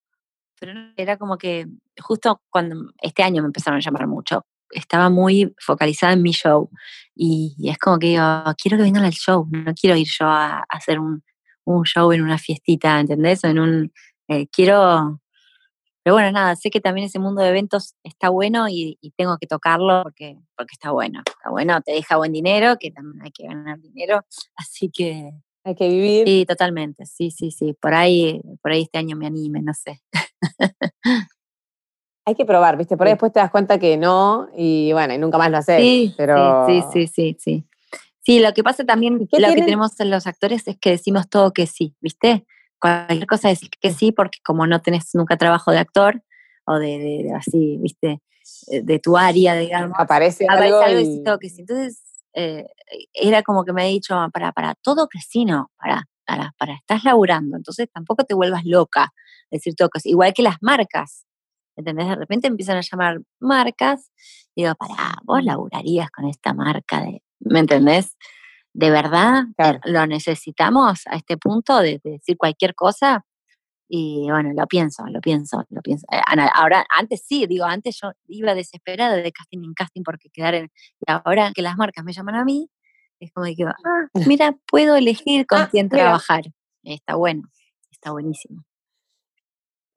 [0.59, 1.67] pero era como que
[2.01, 6.71] justo cuando este año me empezaron a llamar mucho, estaba muy focalizada en mi show
[7.15, 8.25] y, es como que digo,
[8.61, 11.23] quiero que vengan al show, no quiero ir yo a hacer un,
[11.65, 13.45] un show en una fiestita, ¿entendés?
[13.45, 13.93] en un,
[14.29, 15.21] eh, quiero,
[16.03, 19.47] pero bueno, nada, sé que también ese mundo de eventos está bueno y, tengo que
[19.47, 21.21] tocarlo porque, porque está bueno.
[21.27, 24.25] Está bueno, te deja buen dinero, que también hay que ganar dinero.
[24.57, 25.33] Así que.
[25.63, 26.27] Hay que vivir.
[26.27, 27.05] Sí, totalmente.
[27.05, 27.75] Sí, sí, sí.
[27.79, 30.01] Por ahí, por ahí este año me anime, no sé.
[32.31, 32.97] hay que probar, ¿viste?
[32.97, 35.81] Por ahí después te das cuenta que no y bueno, y nunca más lo haces.
[35.81, 36.67] Sí, pero...
[36.67, 37.65] sí, sí, sí, sí.
[38.23, 41.53] Sí, lo que pasa también, lo que tenemos en los actores es que decimos todo
[41.53, 42.47] que sí, ¿viste?
[42.79, 46.23] Cualquier cosa decís que sí porque como no tenés nunca trabajo de actor
[46.65, 48.21] o de, así, ¿viste?
[48.71, 49.99] Eh, de tu área, digamos.
[49.99, 51.23] Aparece, algo, y...
[51.25, 51.63] todo que sí.
[51.63, 52.03] Entonces,
[52.35, 52.67] eh,
[53.13, 56.75] era como que me ha dicho, para, para todo que sí, no, para, para, para,
[56.75, 59.13] estás laburando, entonces tampoco te vuelvas loca
[59.51, 60.11] decir todo que sí.
[60.11, 61.27] Igual que las marcas,
[61.81, 62.09] ¿entendés?
[62.09, 64.11] De repente empiezan a llamar marcas
[64.55, 68.17] y digo, para, vos laburarías con esta marca de ¿me entendés?
[68.73, 69.45] ¿De verdad
[69.85, 73.25] lo necesitamos a este punto de, decir cualquier cosa?
[73.89, 76.07] Y bueno, lo pienso, lo pienso, lo pienso.
[76.13, 76.21] Eh,
[76.55, 80.71] ahora, antes sí, digo, antes yo iba desesperada de casting en casting porque quedar en...
[81.05, 82.71] Y ahora que las marcas me llaman a mí,
[83.19, 86.43] es como que, ah, mira, puedo elegir con ah, quién trabajar.
[86.85, 87.43] Está bueno,
[87.91, 88.65] está buenísimo.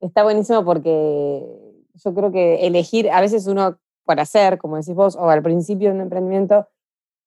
[0.00, 5.16] Está buenísimo porque yo creo que elegir, a veces uno por hacer, como decís vos,
[5.16, 6.68] o al principio de un emprendimiento,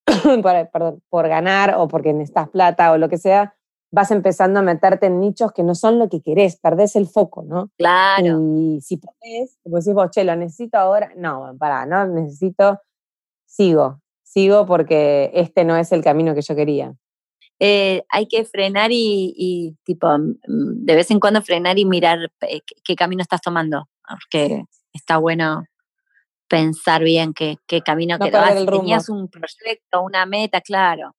[0.41, 3.55] por, perdón, por ganar o porque necesitas plata o lo que sea,
[3.91, 7.43] vas empezando a meterte en nichos que no son lo que querés, perdés el foco,
[7.43, 7.71] ¿no?
[7.77, 8.39] Claro.
[8.41, 12.81] Y si podés, como decís vos, che, lo necesito ahora, no, para, no, necesito,
[13.45, 16.93] sigo, sigo porque este no es el camino que yo quería.
[17.59, 22.61] Eh, hay que frenar y, tipo, mm, de vez en cuando frenar y mirar eh,
[22.83, 25.65] qué camino estás tomando, porque está bueno
[26.47, 28.65] pensar bien qué, camino que vas.
[28.65, 31.15] Tenías un proyecto, una meta, claro.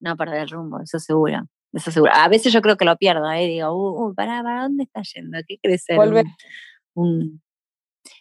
[0.00, 1.46] No perder el rumbo, eso seguro.
[1.72, 2.12] Eso seguro.
[2.14, 3.46] A veces yo creo que lo pierdo, ¿eh?
[3.46, 5.38] Digo, uh, ¿para, dónde está yendo?
[5.46, 5.86] ¿Qué crees?
[6.94, 7.40] Un,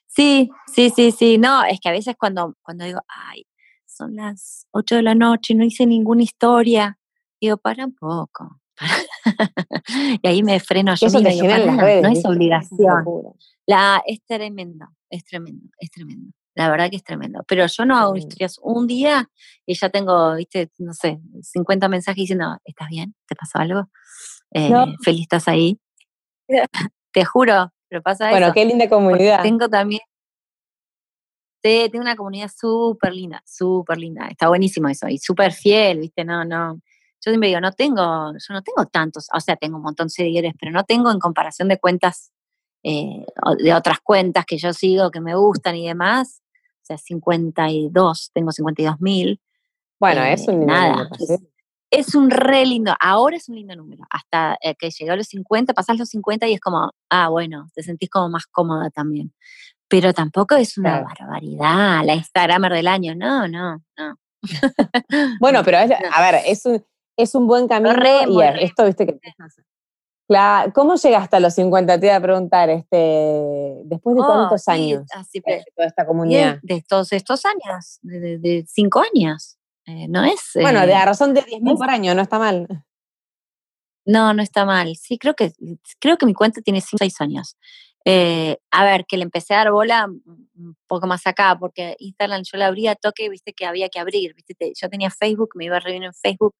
[0.07, 1.37] Sí, sí, sí, sí.
[1.37, 3.45] No, es que a veces cuando, cuando digo, ay,
[3.85, 6.97] son las 8 de la noche, no hice ninguna historia,
[7.39, 8.59] digo, para un poco.
[10.21, 13.05] y ahí me freno yo misma, digo, no es obligación.
[13.71, 16.33] La, es tremendo, es tremendo, es tremendo.
[16.55, 17.41] La verdad que es tremendo.
[17.47, 19.29] Pero yo no hago historias un día
[19.65, 23.15] y ya tengo, viste, no sé, 50 mensajes diciendo, ¿estás bien?
[23.25, 23.89] ¿Te pasó algo?
[24.53, 25.79] Eh, ¿Feliz estás ahí?
[27.13, 28.53] Te juro, pero pasa bueno, eso.
[28.53, 29.41] Bueno, qué linda comunidad.
[29.41, 30.01] tengo también...
[31.63, 34.27] Sí, tengo una comunidad súper linda, súper linda.
[34.27, 35.07] Está buenísimo eso.
[35.07, 36.73] Y súper fiel, viste, no, no.
[37.23, 40.11] Yo siempre digo, no tengo, yo no tengo tantos, o sea, tengo un montón de
[40.11, 42.31] seguidores, pero no tengo en comparación de cuentas
[42.83, 43.25] eh,
[43.59, 46.41] de otras cuentas que yo sigo, que me gustan y demás,
[46.81, 49.39] o sea, 52, tengo 52 mil.
[49.99, 51.09] Bueno, es un lindo nada,
[51.91, 55.27] Es, un re lindo, ahora es un lindo número, hasta eh, que llegó a los
[55.27, 59.31] 50, pasás los 50 y es como, ah, bueno, te sentís como más cómoda también.
[59.87, 64.15] Pero tampoco es una barbaridad, la Instagramer del año, no, no, no.
[65.39, 65.77] bueno, pero
[66.13, 66.83] a ver, es un,
[67.15, 67.93] es un buen camino
[68.27, 69.19] y esto, viste que
[70.73, 71.99] ¿Cómo llegaste a los 50?
[71.99, 76.59] Te iba a preguntar, este, ¿después de oh, cuántos años de toda esta comunidad?
[76.61, 79.57] De todos estos años, de, cinco años.
[79.85, 80.51] Eh, no es.
[80.55, 82.67] Bueno, de a razón de 10.000 por año, no está mal.
[84.05, 84.95] No, no está mal.
[84.95, 85.53] Sí, creo que,
[85.99, 87.57] creo que mi cuenta tiene 6 años.
[88.05, 92.43] Eh, a ver, que le empecé a dar bola un poco más acá, porque Instagram
[92.43, 95.65] yo la abría a toque, viste que había que abrir, viste, yo tenía Facebook, me
[95.65, 96.55] iba a reunir en Facebook,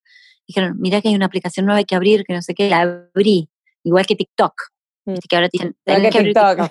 [0.46, 3.48] dijeron, mira que hay una aplicación nueva que abrir, que no sé qué, la abrí,
[3.84, 4.54] igual que TikTok,
[5.06, 5.14] mm.
[5.28, 6.70] que ahora tienen, que, abrir TikTok.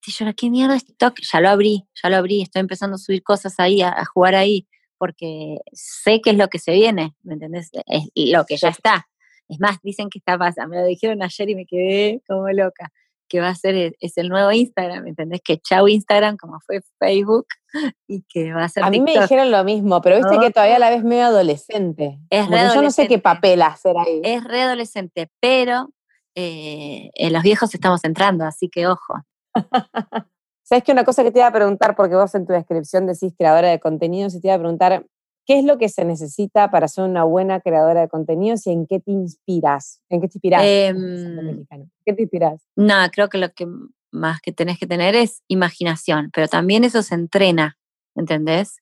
[0.00, 1.18] Sí, yo, ¿qué mierda es TikTok?
[1.20, 4.66] Ya lo abrí, ya lo abrí, estoy empezando a subir cosas ahí, a, jugar ahí,
[4.96, 7.70] porque sé que es lo que se viene, ¿me entendés?
[7.86, 9.08] Es lo que ya está.
[9.48, 12.92] Es más, dicen que está pasando, me lo dijeron ayer y me quedé como loca
[13.28, 15.40] que va a ser, e, es el nuevo Instagram, ¿entendés?
[15.44, 17.46] Que chau Instagram, como fue Facebook,
[18.08, 20.78] y que va a ser A mí me dijeron lo mismo, pero viste que todavía
[20.78, 22.18] la ves medio adolescente.
[22.30, 24.20] Es Yo no sé qué papel hacer ahí.
[24.24, 25.90] Es readolescente, pero
[26.34, 29.14] eh, en los viejos estamos entrando, así que ojo.
[30.62, 33.32] ¿Sabes que una cosa que te iba a preguntar, porque vos en tu descripción decís
[33.36, 35.06] creadora de contenidos, y te iba a preguntar,
[35.48, 38.86] ¿Qué es lo que se necesita para ser una buena creadora de contenidos y en
[38.86, 40.02] qué te inspiras?
[40.10, 40.62] ¿En qué te inspiras?
[40.62, 41.64] Em,
[42.04, 42.60] ¿Qué te inspiras?
[42.76, 43.66] No, creo que lo que
[44.10, 47.78] más que tenés que tener es imaginación, pero también eso se entrena,
[48.14, 48.76] ¿entendés?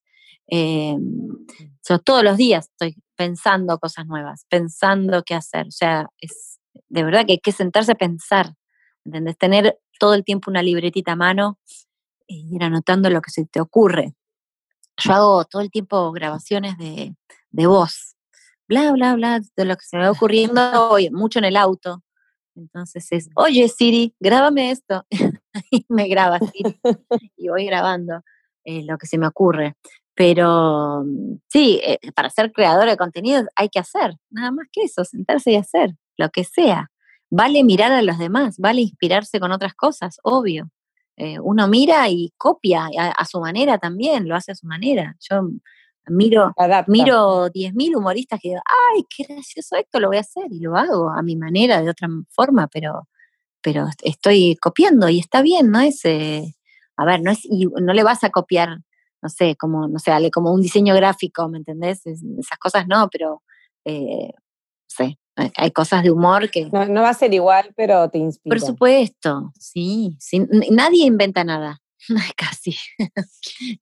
[0.51, 0.97] Eh,
[2.05, 5.69] todos los días estoy pensando cosas nuevas, pensando qué hacer.
[5.69, 8.55] O sea, es de verdad que hay que sentarse a pensar,
[9.05, 9.39] ¿entendés?
[9.39, 11.61] Tener todo el tiempo una libretita a mano
[12.27, 14.17] e ir anotando lo que se te ocurre
[14.97, 17.15] yo hago todo el tiempo grabaciones de,
[17.51, 18.17] voz,
[18.69, 22.03] bla, bla, bla, de lo que se me va ocurriendo, hoy, mucho en el auto.
[22.55, 25.05] Entonces es, oye Siri, grábame esto.
[25.71, 26.81] y me graba Siri
[27.37, 28.23] y voy grabando
[28.65, 29.75] eh, lo que se me ocurre.
[30.15, 34.83] Pero mm, sí, eh, para ser creador de contenidos hay que hacer, nada más que
[34.83, 36.91] eso, sentarse y hacer, lo que sea.
[37.31, 40.71] Vale mirar a los demás, vale inspirarse con otras cosas, obvio.
[41.17, 45.17] Eh, uno mira y copia a, su manera también, lo hace a su manera.
[45.21, 45.49] Yo
[46.09, 46.53] miro,
[46.89, 48.61] miro 10.000 humoristas que digo,
[48.95, 51.91] ay, qué gracioso esto, lo voy a hacer y lo hago a mi manera, de
[51.91, 53.09] otra forma, pero,
[53.63, 56.55] pero estoy copiando y está bien, no es, eh,
[56.97, 58.79] a ver, no es, y no le vas a copiar,
[59.23, 62.07] no sé, como, no sé, como un diseño gráfico, ¿me entendés?
[62.07, 63.43] esas cosas no, pero,
[63.85, 66.66] eh, no sé, hay cosas de humor que...
[66.66, 68.55] No, va a ser igual, pero te inspira.
[68.57, 70.16] Por supuesto, sí.
[70.70, 71.81] nadie inventa nada,
[72.37, 72.77] casi.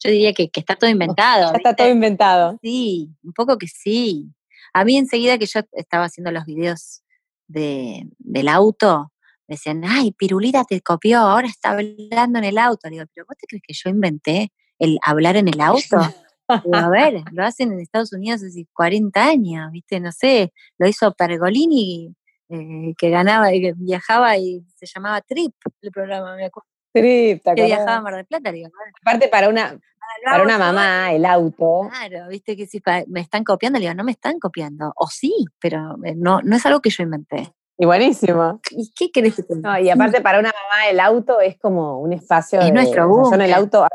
[0.03, 1.55] Yo diría que, está todo inventado.
[1.55, 2.59] está todo inventado.
[2.63, 4.33] Sí, un poco que sí.
[4.73, 7.03] A mí enseguida que yo estaba haciendo los videos
[7.47, 9.13] de, del auto,
[9.47, 12.89] decían, ay, Pirulita te copió, ahora está hablando en el auto.
[12.89, 15.99] Digo, pero ¿vos te crees que yo inventé el hablar en el auto?
[16.49, 20.01] A ver, lo hacen en Estados Unidos hace 40 años, ¿viste?
[20.01, 22.15] No sé, lo hizo Pergolini,
[22.49, 26.69] eh, que ganaba, que viajaba y se llamaba Trip, el programa, me acuerdo.
[26.93, 28.71] Trip, ¿te Que viajaba a Mar del Plata, digo.
[29.03, 29.79] Aparte, para una,
[30.25, 31.89] para una mamá, el auto.
[31.91, 34.93] Claro, viste que si me están copiando, le digo, no me están copiando.
[34.97, 37.53] O sí, pero eh, no, no es algo que yo inventé.
[37.77, 38.61] Y buenísimo.
[38.71, 41.99] ¿Y qué querés que te no, Y aparte, para una mamá, el auto es como
[41.99, 42.61] un espacio.
[42.61, 43.89] Es nuestro Yo en el auto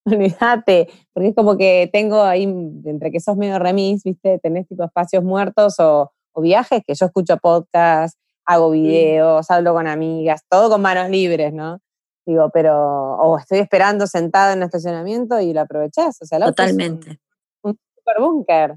[0.04, 4.38] olvídate, porque es como que tengo ahí, entre que sos medio remis, ¿viste?
[4.38, 10.42] Tenés tipo espacios muertos o, viajes, que yo escucho podcast, hago videos, hablo con amigas,
[10.48, 11.80] todo con manos libres, ¿no?
[12.24, 16.44] Digo, pero, o estoy esperando sentado en un estacionamiento y lo aprovechás, o sea, el
[16.44, 17.18] Totalmente.
[17.62, 18.76] un, super búnker.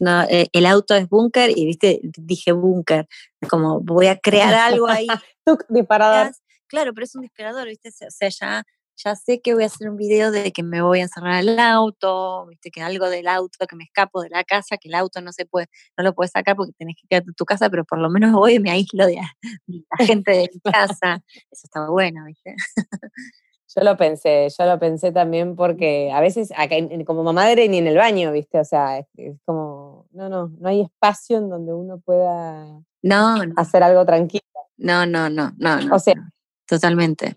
[0.00, 3.06] No, eh, el auto es búnker y viste, dije búnker,
[3.48, 5.06] como voy a crear algo ahí.
[5.70, 6.32] disparador.
[6.66, 8.64] Claro, pero es un disparador, viste, o sea, ya
[9.04, 11.58] ya sé que voy a hacer un video de que me voy a encerrar el
[11.58, 15.20] auto, viste que algo del auto, que me escapo de la casa, que el auto
[15.20, 17.84] no se puede, no lo puedes sacar porque tenés que quedarte en tu casa, pero
[17.84, 21.22] por lo menos voy y me aíslo de, la gente de mi casa.
[21.50, 22.54] Eso estaba bueno, ¿viste?
[23.76, 27.86] Yo lo pensé, yo lo pensé también porque a veces acá, como madre ni en
[27.86, 28.58] el baño, ¿viste?
[28.58, 29.06] O sea, es,
[29.44, 34.42] como, no, no, no hay espacio en donde uno pueda no, hacer algo tranquilo.
[34.78, 35.94] No, no, no, no.
[35.94, 36.14] o sea,
[36.66, 37.36] totalmente.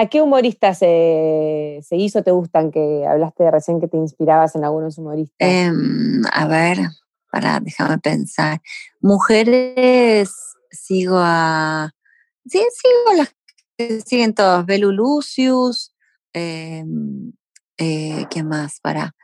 [0.00, 2.70] ¿A qué humoristas se, se hizo te gustan?
[2.70, 5.36] Que hablaste de recién que te inspirabas en algunos humoristas.
[5.40, 6.78] Em, a ver,
[7.32, 8.60] para, déjame pensar.
[9.00, 10.30] Mujeres,
[10.70, 11.90] sigo a.
[12.46, 13.34] Sí, sigo a las
[13.76, 14.64] que siguen todos.
[14.66, 15.92] Belu Lucius.
[16.32, 17.32] Em,
[17.76, 18.78] eh, ¿Qué más?
[18.80, 19.16] Para.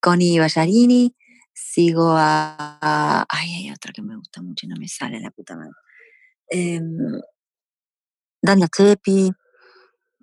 [0.00, 1.14] Connie Ballarini.
[1.52, 5.54] Sigo a, Ay, hay otra que me gusta mucho y no me sale la puta
[5.54, 5.70] madre.
[6.50, 6.80] Eh,
[8.42, 9.30] Dania Chepi.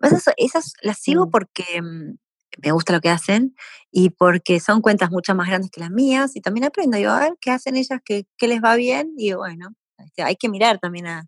[0.03, 1.29] Esas, esas las sigo mm.
[1.31, 2.17] porque mm,
[2.63, 3.55] me gusta lo que hacen
[3.91, 7.19] y porque son cuentas mucho más grandes que las mías y también aprendo, digo, a
[7.19, 10.79] ver qué hacen ellas, qué, qué les va bien y bueno, este, hay que mirar
[10.79, 11.25] también a,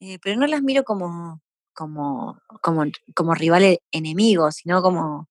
[0.00, 1.40] eh, pero no las miro como,
[1.74, 5.28] como, como, como rivales enemigos, sino como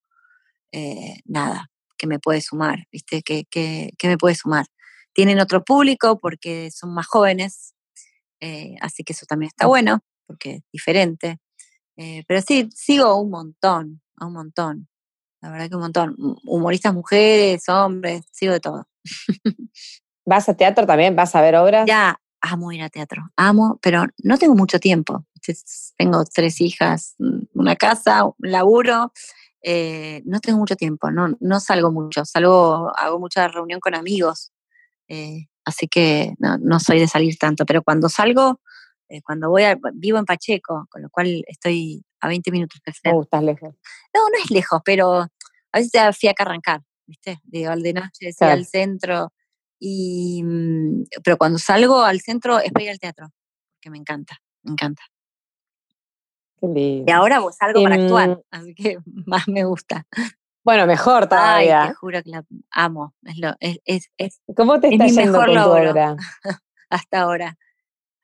[0.71, 3.23] eh, nada, que me puede sumar, ¿viste?
[3.23, 4.65] Que, que, me puede sumar.
[5.13, 7.73] Tienen otro público porque son más jóvenes,
[8.41, 11.39] eh, así que eso también está bueno, porque es diferente.
[12.27, 14.87] Pero sí, sigo un montón, un montón.
[15.41, 16.15] La verdad que un montón.
[16.45, 18.87] Humoristas mujeres, hombres, sigo de todo.
[20.25, 21.15] ¿Vas a teatro también?
[21.15, 21.85] ¿Vas a ver obras?
[21.87, 25.25] Ya, amo ir a teatro, amo, pero no tengo mucho tiempo.
[25.97, 27.15] Tengo tres hijas,
[27.53, 29.11] una casa, un laburo,
[29.61, 34.51] eh, no tengo mucho tiempo, no, no salgo mucho, salgo, hago mucha reunión con amigos,
[35.07, 38.61] eh, así que no, soy de salir tanto, pero cuando salgo,
[39.09, 42.93] eh, cuando voy a, vivo en Pacheco, con lo cual estoy a 20 minutos del
[42.93, 43.21] centro.
[43.21, 43.75] estás lejos.
[44.13, 45.29] No, no es lejos, pero a
[45.73, 47.39] veces te fui a arrancar, ¿viste?
[47.43, 49.31] De Valdenache, al centro,
[49.79, 53.29] y, mm, pero cuando salgo al centro es para ir al teatro,
[53.81, 55.01] que me encanta, me encanta.
[56.59, 57.05] Qué lindo.
[57.07, 60.05] Y ahora salgo para actuar, em, así que más me gusta.
[60.63, 61.83] Bueno, mejor todavía.
[61.83, 63.15] Ay, te juro que la amo.
[63.23, 66.15] Es lo, es, es, ¿Cómo te está yendo con tu obra?
[66.89, 67.57] Hasta ahora.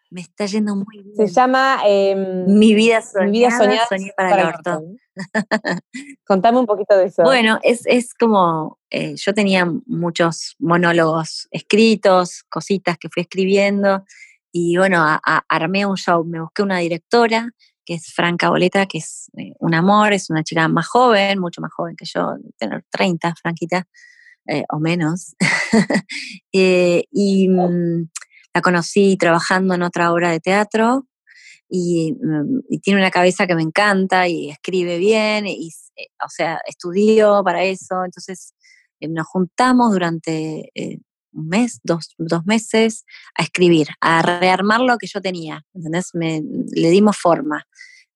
[0.10, 1.16] Me está yendo muy bien.
[1.16, 4.84] Se llama em, Mi vida soñada, Mi vida soñada soñé para, el orto.
[6.26, 7.24] Contame un poquito de eso.
[7.24, 14.06] Bueno, es, es como, eh, yo tenía muchos monólogos escritos, cositas que fui escribiendo,
[14.52, 15.04] y bueno,
[15.50, 17.50] armé un show, me busqué una directora,
[17.84, 21.62] que es Franca Boleta, que es eh, un amor, es una chica más joven, mucho
[21.62, 23.86] más joven que yo, tener 30, Franquita,
[24.48, 25.36] eh, o menos.
[26.52, 28.10] y mm,
[28.56, 31.06] la conocí trabajando en otra obra de teatro
[31.70, 35.72] mm, y, tiene una cabeza que me encanta y escribe bien, y,
[36.26, 38.54] o sea, estudió para eso, entonces
[39.02, 41.00] eh, nos juntamos durante eh,
[41.34, 42.16] un mes, dos,
[42.46, 43.04] meses
[43.36, 46.12] a escribir, a rearmar lo que yo tenía, ¿entendés?
[46.14, 47.66] le dimos forma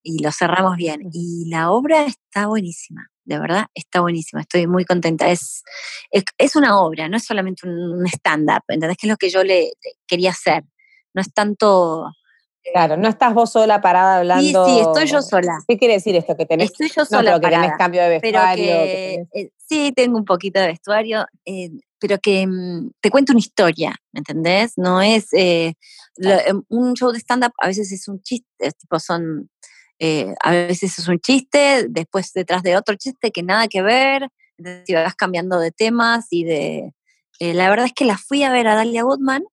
[0.01, 1.01] y lo cerramos bien.
[1.11, 5.29] Y la obra está buenísima de verdad está buenísima, estoy muy contenta.
[5.29, 5.63] Es,
[6.11, 8.97] es, una obra, no es solamente un stand-up, ¿entendés?
[8.97, 9.73] Que es lo que yo le,
[10.07, 10.63] quería hacer.
[11.13, 12.11] No es tanto...
[12.73, 14.65] Claro, no estás vos sola parada hablando.
[14.65, 15.59] Sí, sí, estoy yo sola.
[15.67, 16.35] ¿Qué quiere decir esto?
[16.35, 18.75] Que tenés, estoy yo sola no, que tenés cambio de vestuario.
[18.75, 23.95] Eh, sí, tengo un poquito de vestuario, eh, pero que mm, te cuento una historia,
[24.11, 24.73] ¿me entendés?
[24.75, 25.73] No es eh,
[26.17, 29.49] em, un show de stand-up, a veces es un chiste, tipo son
[29.99, 34.29] eh, a veces es un chiste, después detrás de otro chiste que nada que ver,
[34.57, 36.93] entonces vas cambiando de temas y de...
[37.39, 39.43] Eh, la verdad es que la fui a ver a Dalia Goodman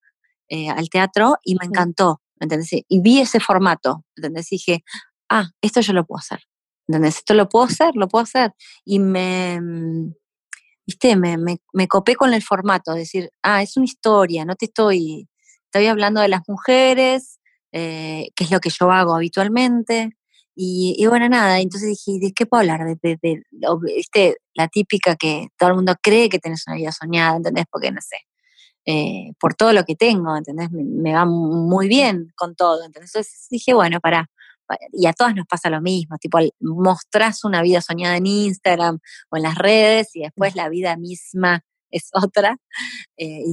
[0.48, 2.70] eh, al teatro y me encantó, ¿entendés?
[2.72, 4.50] Y vi ese formato, ¿entendés?
[4.52, 4.84] Y dije,
[5.28, 6.40] ah, esto yo lo puedo hacer,
[6.88, 7.18] ¿entendés?
[7.18, 8.52] Esto lo puedo hacer, lo puedo hacer.
[8.84, 10.14] Y me, mm,
[10.84, 14.66] viste, me, me, me copé con el formato, decir, ah, es una historia, no te
[14.66, 15.28] estoy,
[15.64, 17.40] estoy hablando de las mujeres,
[17.72, 20.15] que es lo que yo hago habitualmente,
[20.58, 22.80] y, bueno, nada, entonces dije, ¿de qué puedo hablar?
[23.02, 23.42] De,
[24.54, 27.66] la típica que todo el mundo cree que tienes una vida soñada, ¿entendés?
[27.70, 28.16] Porque no sé,
[28.86, 30.70] eh, por todo lo que tengo, ¿entendés?
[30.70, 34.30] Me, va muy bien con todo, Entonces dije, bueno, para,
[34.92, 39.36] y a todas nos pasa lo mismo, tipo, mostrás una vida soñada en Instagram o
[39.36, 42.56] en las redes y después la vida misma es otra.
[43.18, 43.44] Eh,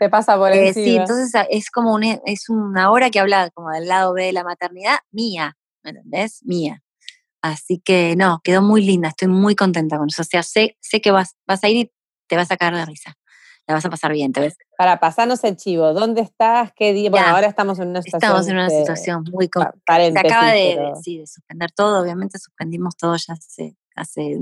[0.00, 3.70] Te pasa por eh, Sí, entonces es como una, es una hora que habla como
[3.70, 6.44] del lado B de la maternidad mía, ¿me entendés?
[6.44, 6.82] Mía.
[7.42, 10.22] Así que no, quedó muy linda, estoy muy contenta con eso.
[10.22, 11.92] O sea, sé, sé que vas, vas a ir y
[12.28, 13.16] te vas a caer de risa.
[13.66, 14.56] La vas a pasar bien, ¿te ves?
[14.76, 16.72] Para pasarnos el chivo, ¿dónde estás?
[16.74, 17.10] ¿Qué día?
[17.10, 18.30] Bueno, ahora estamos en una situación.
[18.30, 20.12] Estamos en una situación muy complicada.
[20.12, 24.38] Se acaba de, de, suspender todo, obviamente suspendimos todo ya hace, hace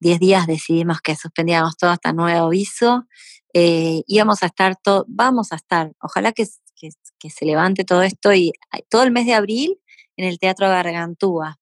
[0.00, 3.06] 10 días, decidimos que suspendíamos todo hasta nuevo aviso.
[3.54, 8.02] Eh, íbamos a estar todo, vamos a estar, ojalá que, que, que, se levante todo
[8.02, 8.52] esto y
[8.88, 9.80] todo el mes de abril
[10.20, 11.58] en el Teatro Gargantúa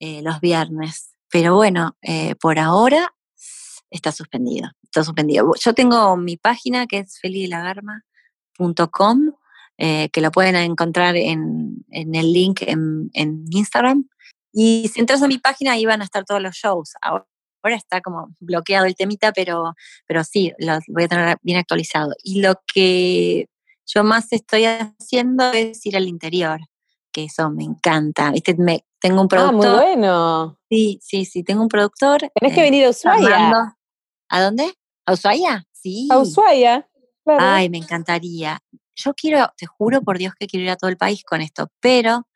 [0.00, 1.14] eh, los viernes.
[1.30, 3.14] Pero bueno, eh, por ahora
[3.90, 4.72] está suspendido.
[4.82, 5.52] Está suspendido.
[5.58, 9.30] Yo tengo mi página que es felilagarma.com,
[9.78, 13.08] eh, que lo pueden encontrar en, el link en,
[13.50, 14.08] Instagram.
[14.52, 16.94] Y si entras a mi página ahí van a estar todos los shows.
[17.00, 17.24] Ahora,
[17.64, 19.74] está como bloqueado el temita, pero,
[20.06, 22.12] pero sí, lo voy a tener bien actualizado.
[22.24, 23.46] Y lo que
[23.86, 26.62] yo más estoy haciendo es ir al interior
[27.12, 28.30] que eso me encanta.
[28.30, 28.54] ¿Viste?
[28.54, 29.66] Me, tengo un productor.
[29.66, 30.58] Ah, muy bueno.
[30.68, 32.30] Sí, sí, sí, tengo un productor.
[32.34, 33.76] Tenés que eh, venir a Ushuaia.
[34.28, 34.72] ¿A dónde?
[35.06, 35.66] ¿A Ushuaia?
[35.72, 36.08] Sí.
[36.10, 36.88] A Ushuaia.
[37.26, 38.60] Ay, me encantaría.
[38.94, 41.70] Yo quiero, te juro por Dios que quiero ir a todo el país con esto,
[41.80, 42.26] pero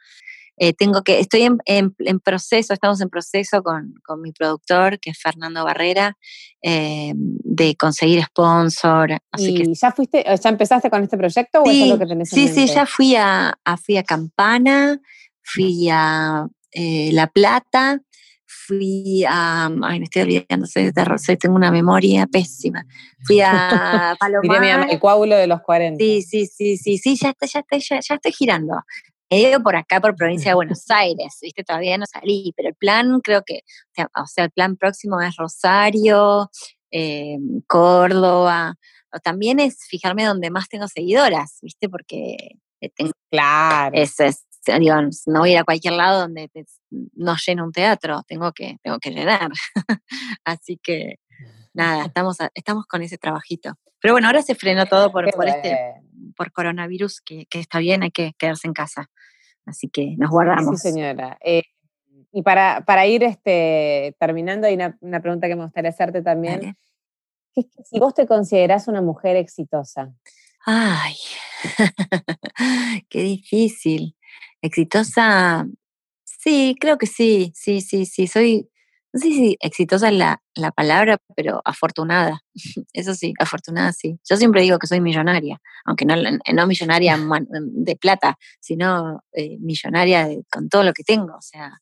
[0.58, 5.64] Eh, tengo que, estoy en, proceso, estamos en proceso con, mi productor, que es Fernando
[5.64, 6.16] Barrera,
[6.62, 9.18] eh, de conseguir sponsor.
[9.36, 12.38] ¿Y ya fuiste, ya empezaste con este proyecto sí, o es lo que tenés en
[12.38, 15.00] Sí, sí, ya fui a, fui a Campana,
[15.42, 18.00] fui a eh, La Plata,
[18.66, 22.84] fui a, ay, me estoy olvidando, soy de tengo una memoria pésima.
[23.24, 24.88] Fui a Palomar.
[24.90, 26.02] el coágulo de los 40.
[26.02, 28.74] Sí, sí, sí, sí, sí, ya, está, ya, está, ya, ya estoy girando.
[29.30, 31.64] He ido por acá, por provincia de Buenos Aires, ¿viste?
[31.64, 33.60] Todavía no salí, pero el plan creo que,
[33.98, 36.50] o sea, el plan próximo es Rosario,
[36.90, 38.74] eh, Córdoba,
[39.12, 41.88] o también es fijarme donde más tengo seguidoras, ¿viste?
[41.88, 42.36] Porque
[42.80, 43.94] eh, tengo, claro.
[43.94, 44.46] Es, es,
[44.78, 44.96] digo,
[45.26, 46.50] no voy a ir a cualquier lado donde
[46.90, 49.50] no lleno un teatro, tengo que, tengo que llenar.
[50.44, 51.16] Así que,
[51.72, 53.74] nada, estamos, estamos con ese trabajito.
[54.00, 55.78] Pero bueno, ahora se frenó todo por, por este,
[56.36, 59.10] por coronavirus, que, está bien, hay que quedarse en casa.
[59.64, 60.80] Así que nos guardamos.
[60.80, 61.38] Sí, señora.
[61.44, 61.62] Eh,
[62.32, 66.76] y para, para, ir este, terminando, hay una, pregunta que me gustaría hacerte también.
[67.84, 70.12] si vos te considerás una mujer exitosa.
[70.64, 71.14] Ay,
[73.08, 74.16] qué difícil.
[74.60, 75.66] Exitosa,
[76.24, 78.26] sí, creo que sí, sí, sí, sí.
[78.26, 78.68] Soy,
[79.12, 82.42] no sé si exitosa es la, la, palabra, pero afortunada.
[82.92, 84.18] Eso sí, afortunada sí.
[84.28, 90.28] Yo siempre digo que soy millonaria, aunque no, no millonaria de plata, sino eh, millonaria
[90.50, 91.34] con todo lo que tengo.
[91.36, 91.80] O sea,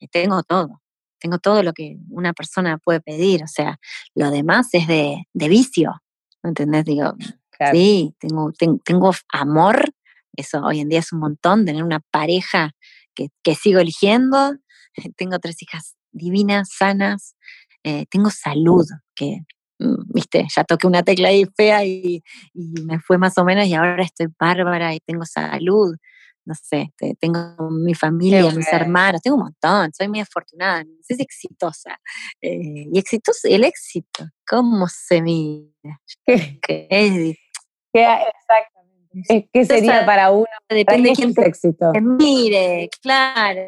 [0.00, 0.80] eh, tengo todo.
[1.20, 3.42] Tengo todo lo que una persona puede pedir.
[3.44, 3.78] O sea,
[4.14, 6.02] lo demás es de, de vicio.
[6.42, 6.84] ¿Me entendés?
[6.84, 7.14] Digo,
[7.72, 8.52] sí, tengo,
[8.84, 9.94] tengo amor.
[10.36, 12.72] Eso hoy en día es un montón, tener una pareja
[13.14, 14.56] que, que sigo eligiendo.
[15.16, 17.36] Tengo tres hijas divinas, sanas,
[17.82, 19.40] eh, tengo salud, que,
[19.78, 22.22] mm, viste, ya toqué una tecla ahí fea y,
[22.54, 25.94] me fue más o menos y ahora estoy bárbara y tengo salud,
[26.46, 31.98] no sé, tengo mi familia, mis hermanos, tengo un montón, soy muy afortunada, soy exitosa.
[32.40, 35.72] Eh, y exitoso, el éxito, ¿cómo se mide?
[36.62, 36.86] ¿Qué?
[36.90, 37.38] es,
[37.92, 39.48] exactamente.
[39.52, 40.46] ¿Qué sería para uno?
[40.68, 41.92] Depende de quién te éxito.
[42.00, 43.62] mire, claro.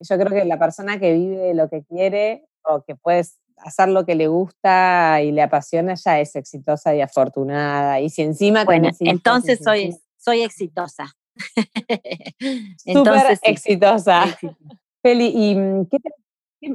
[0.00, 3.24] Yo creo que la persona que vive lo que quiere o que puede
[3.58, 8.00] hacer lo que le gusta y le apasiona ya es exitosa y afortunada.
[8.00, 8.64] Y si encima...
[8.64, 11.06] Bueno, entonces soy, soy exitosa.
[12.84, 14.24] Súper exitosa.
[15.02, 15.88] Feli, ¿y mm,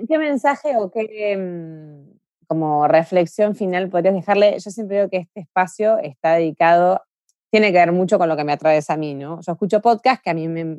[0.08, 2.18] qué, mensaje o qué mm,
[2.48, 4.58] como reflexión final podrías dejarle?
[4.60, 7.02] Yo siempre digo que este espacio está dedicado
[7.56, 9.40] tiene que ver mucho con lo que me atraviesa a mí, ¿no?
[9.40, 10.78] Yo escucho podcasts que a mí me,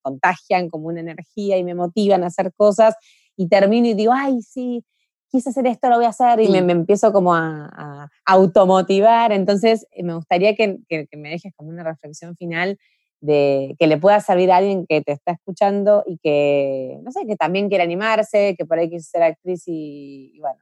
[0.00, 2.94] contagian como una energía y me motivan a hacer cosas
[3.34, 4.84] y termino y digo, ay, sí,
[5.28, 9.32] quise hacer esto, lo voy a hacer y me, empiezo como a, automotivar.
[9.32, 10.78] Entonces, eh, me gustaría que,
[11.16, 12.78] me dejes como una reflexión final
[13.20, 17.26] de que le pueda servir a alguien que te está escuchando y que, no sé,
[17.26, 20.60] que también quiere animarse, que por ahí quiso ser actriz y, bueno,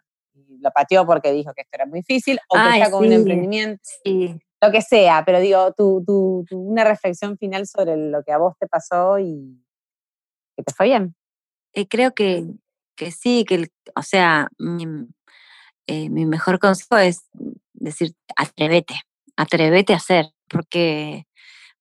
[0.61, 3.83] lo pateó porque dijo que esto era muy difícil, o que está con un emprendimiento.
[4.03, 8.55] Sí lo que sea, pero digo, tu, una reflexión final sobre lo que a vos
[8.59, 9.61] te pasó y
[10.57, 11.15] que te fue bien.
[11.73, 12.47] Eh, creo que,
[12.97, 14.87] que, sí, que, o sea, mi,
[15.87, 17.29] eh, mi, mejor consejo es
[17.73, 18.95] decir, atrévete,
[19.37, 21.27] atrévete a hacer, porque,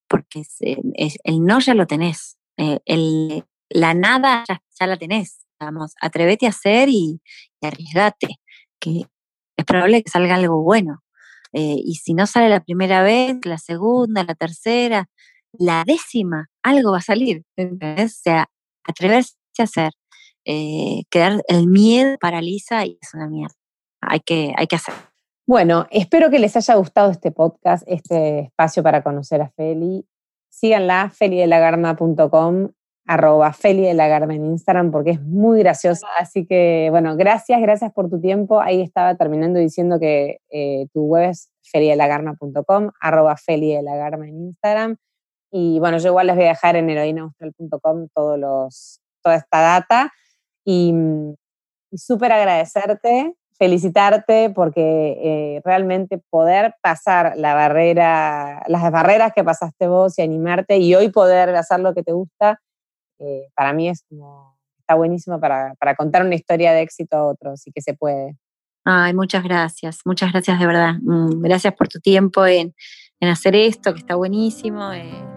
[0.07, 6.47] porque el no ya lo tenés, eh, el, la nada ya, la tenés, vamos, atrévete
[6.47, 7.21] a hacer y,
[7.61, 8.39] y arriesgate,
[8.79, 9.05] que
[9.55, 11.02] es probable que salga algo bueno.
[11.53, 15.07] Eh, y si no sale la primera vez, la segunda, la tercera,
[15.51, 17.43] la décima, algo va a salir.
[17.57, 18.47] O sea,
[18.83, 19.91] atreverse a hacer.
[20.45, 23.55] Eh, quedar el miedo paraliza y es una mierda.
[24.01, 24.93] Hay que, hay que hacer.
[25.45, 30.05] Bueno, espero que les haya gustado este podcast, este espacio para conocer a Feli.
[30.49, 32.69] Síganla, felidelagarma.com
[33.05, 36.07] arroba Feli de la Garma en Instagram porque es muy graciosa.
[36.17, 38.61] Así que, bueno, gracias, gracias por tu tiempo.
[38.61, 44.27] Ahí estaba terminando diciendo que eh, tu web es felidelagarma.com, arroba Feli de la Garma
[44.27, 44.97] en Instagram.
[45.51, 50.11] Y bueno, yo igual les voy a dejar en heroínaustral.com todos los, toda esta data.
[50.65, 50.93] Y,
[51.91, 59.87] y súper agradecerte, felicitarte porque eh, realmente poder pasar la barrera, las barreras que pasaste
[59.87, 62.59] vos y animarte y hoy poder hacer lo que te gusta
[63.23, 67.25] eh, para mí es como, está buenísimo para, para, contar una historia de éxito a
[67.25, 68.37] otros y que se puede.
[68.85, 70.95] Ay, muchas gracias, muchas gracias de verdad.
[71.01, 72.75] Mm, gracias por tu tiempo en,
[73.19, 74.91] en hacer esto, que está buenísimo.
[74.91, 75.32] Eh.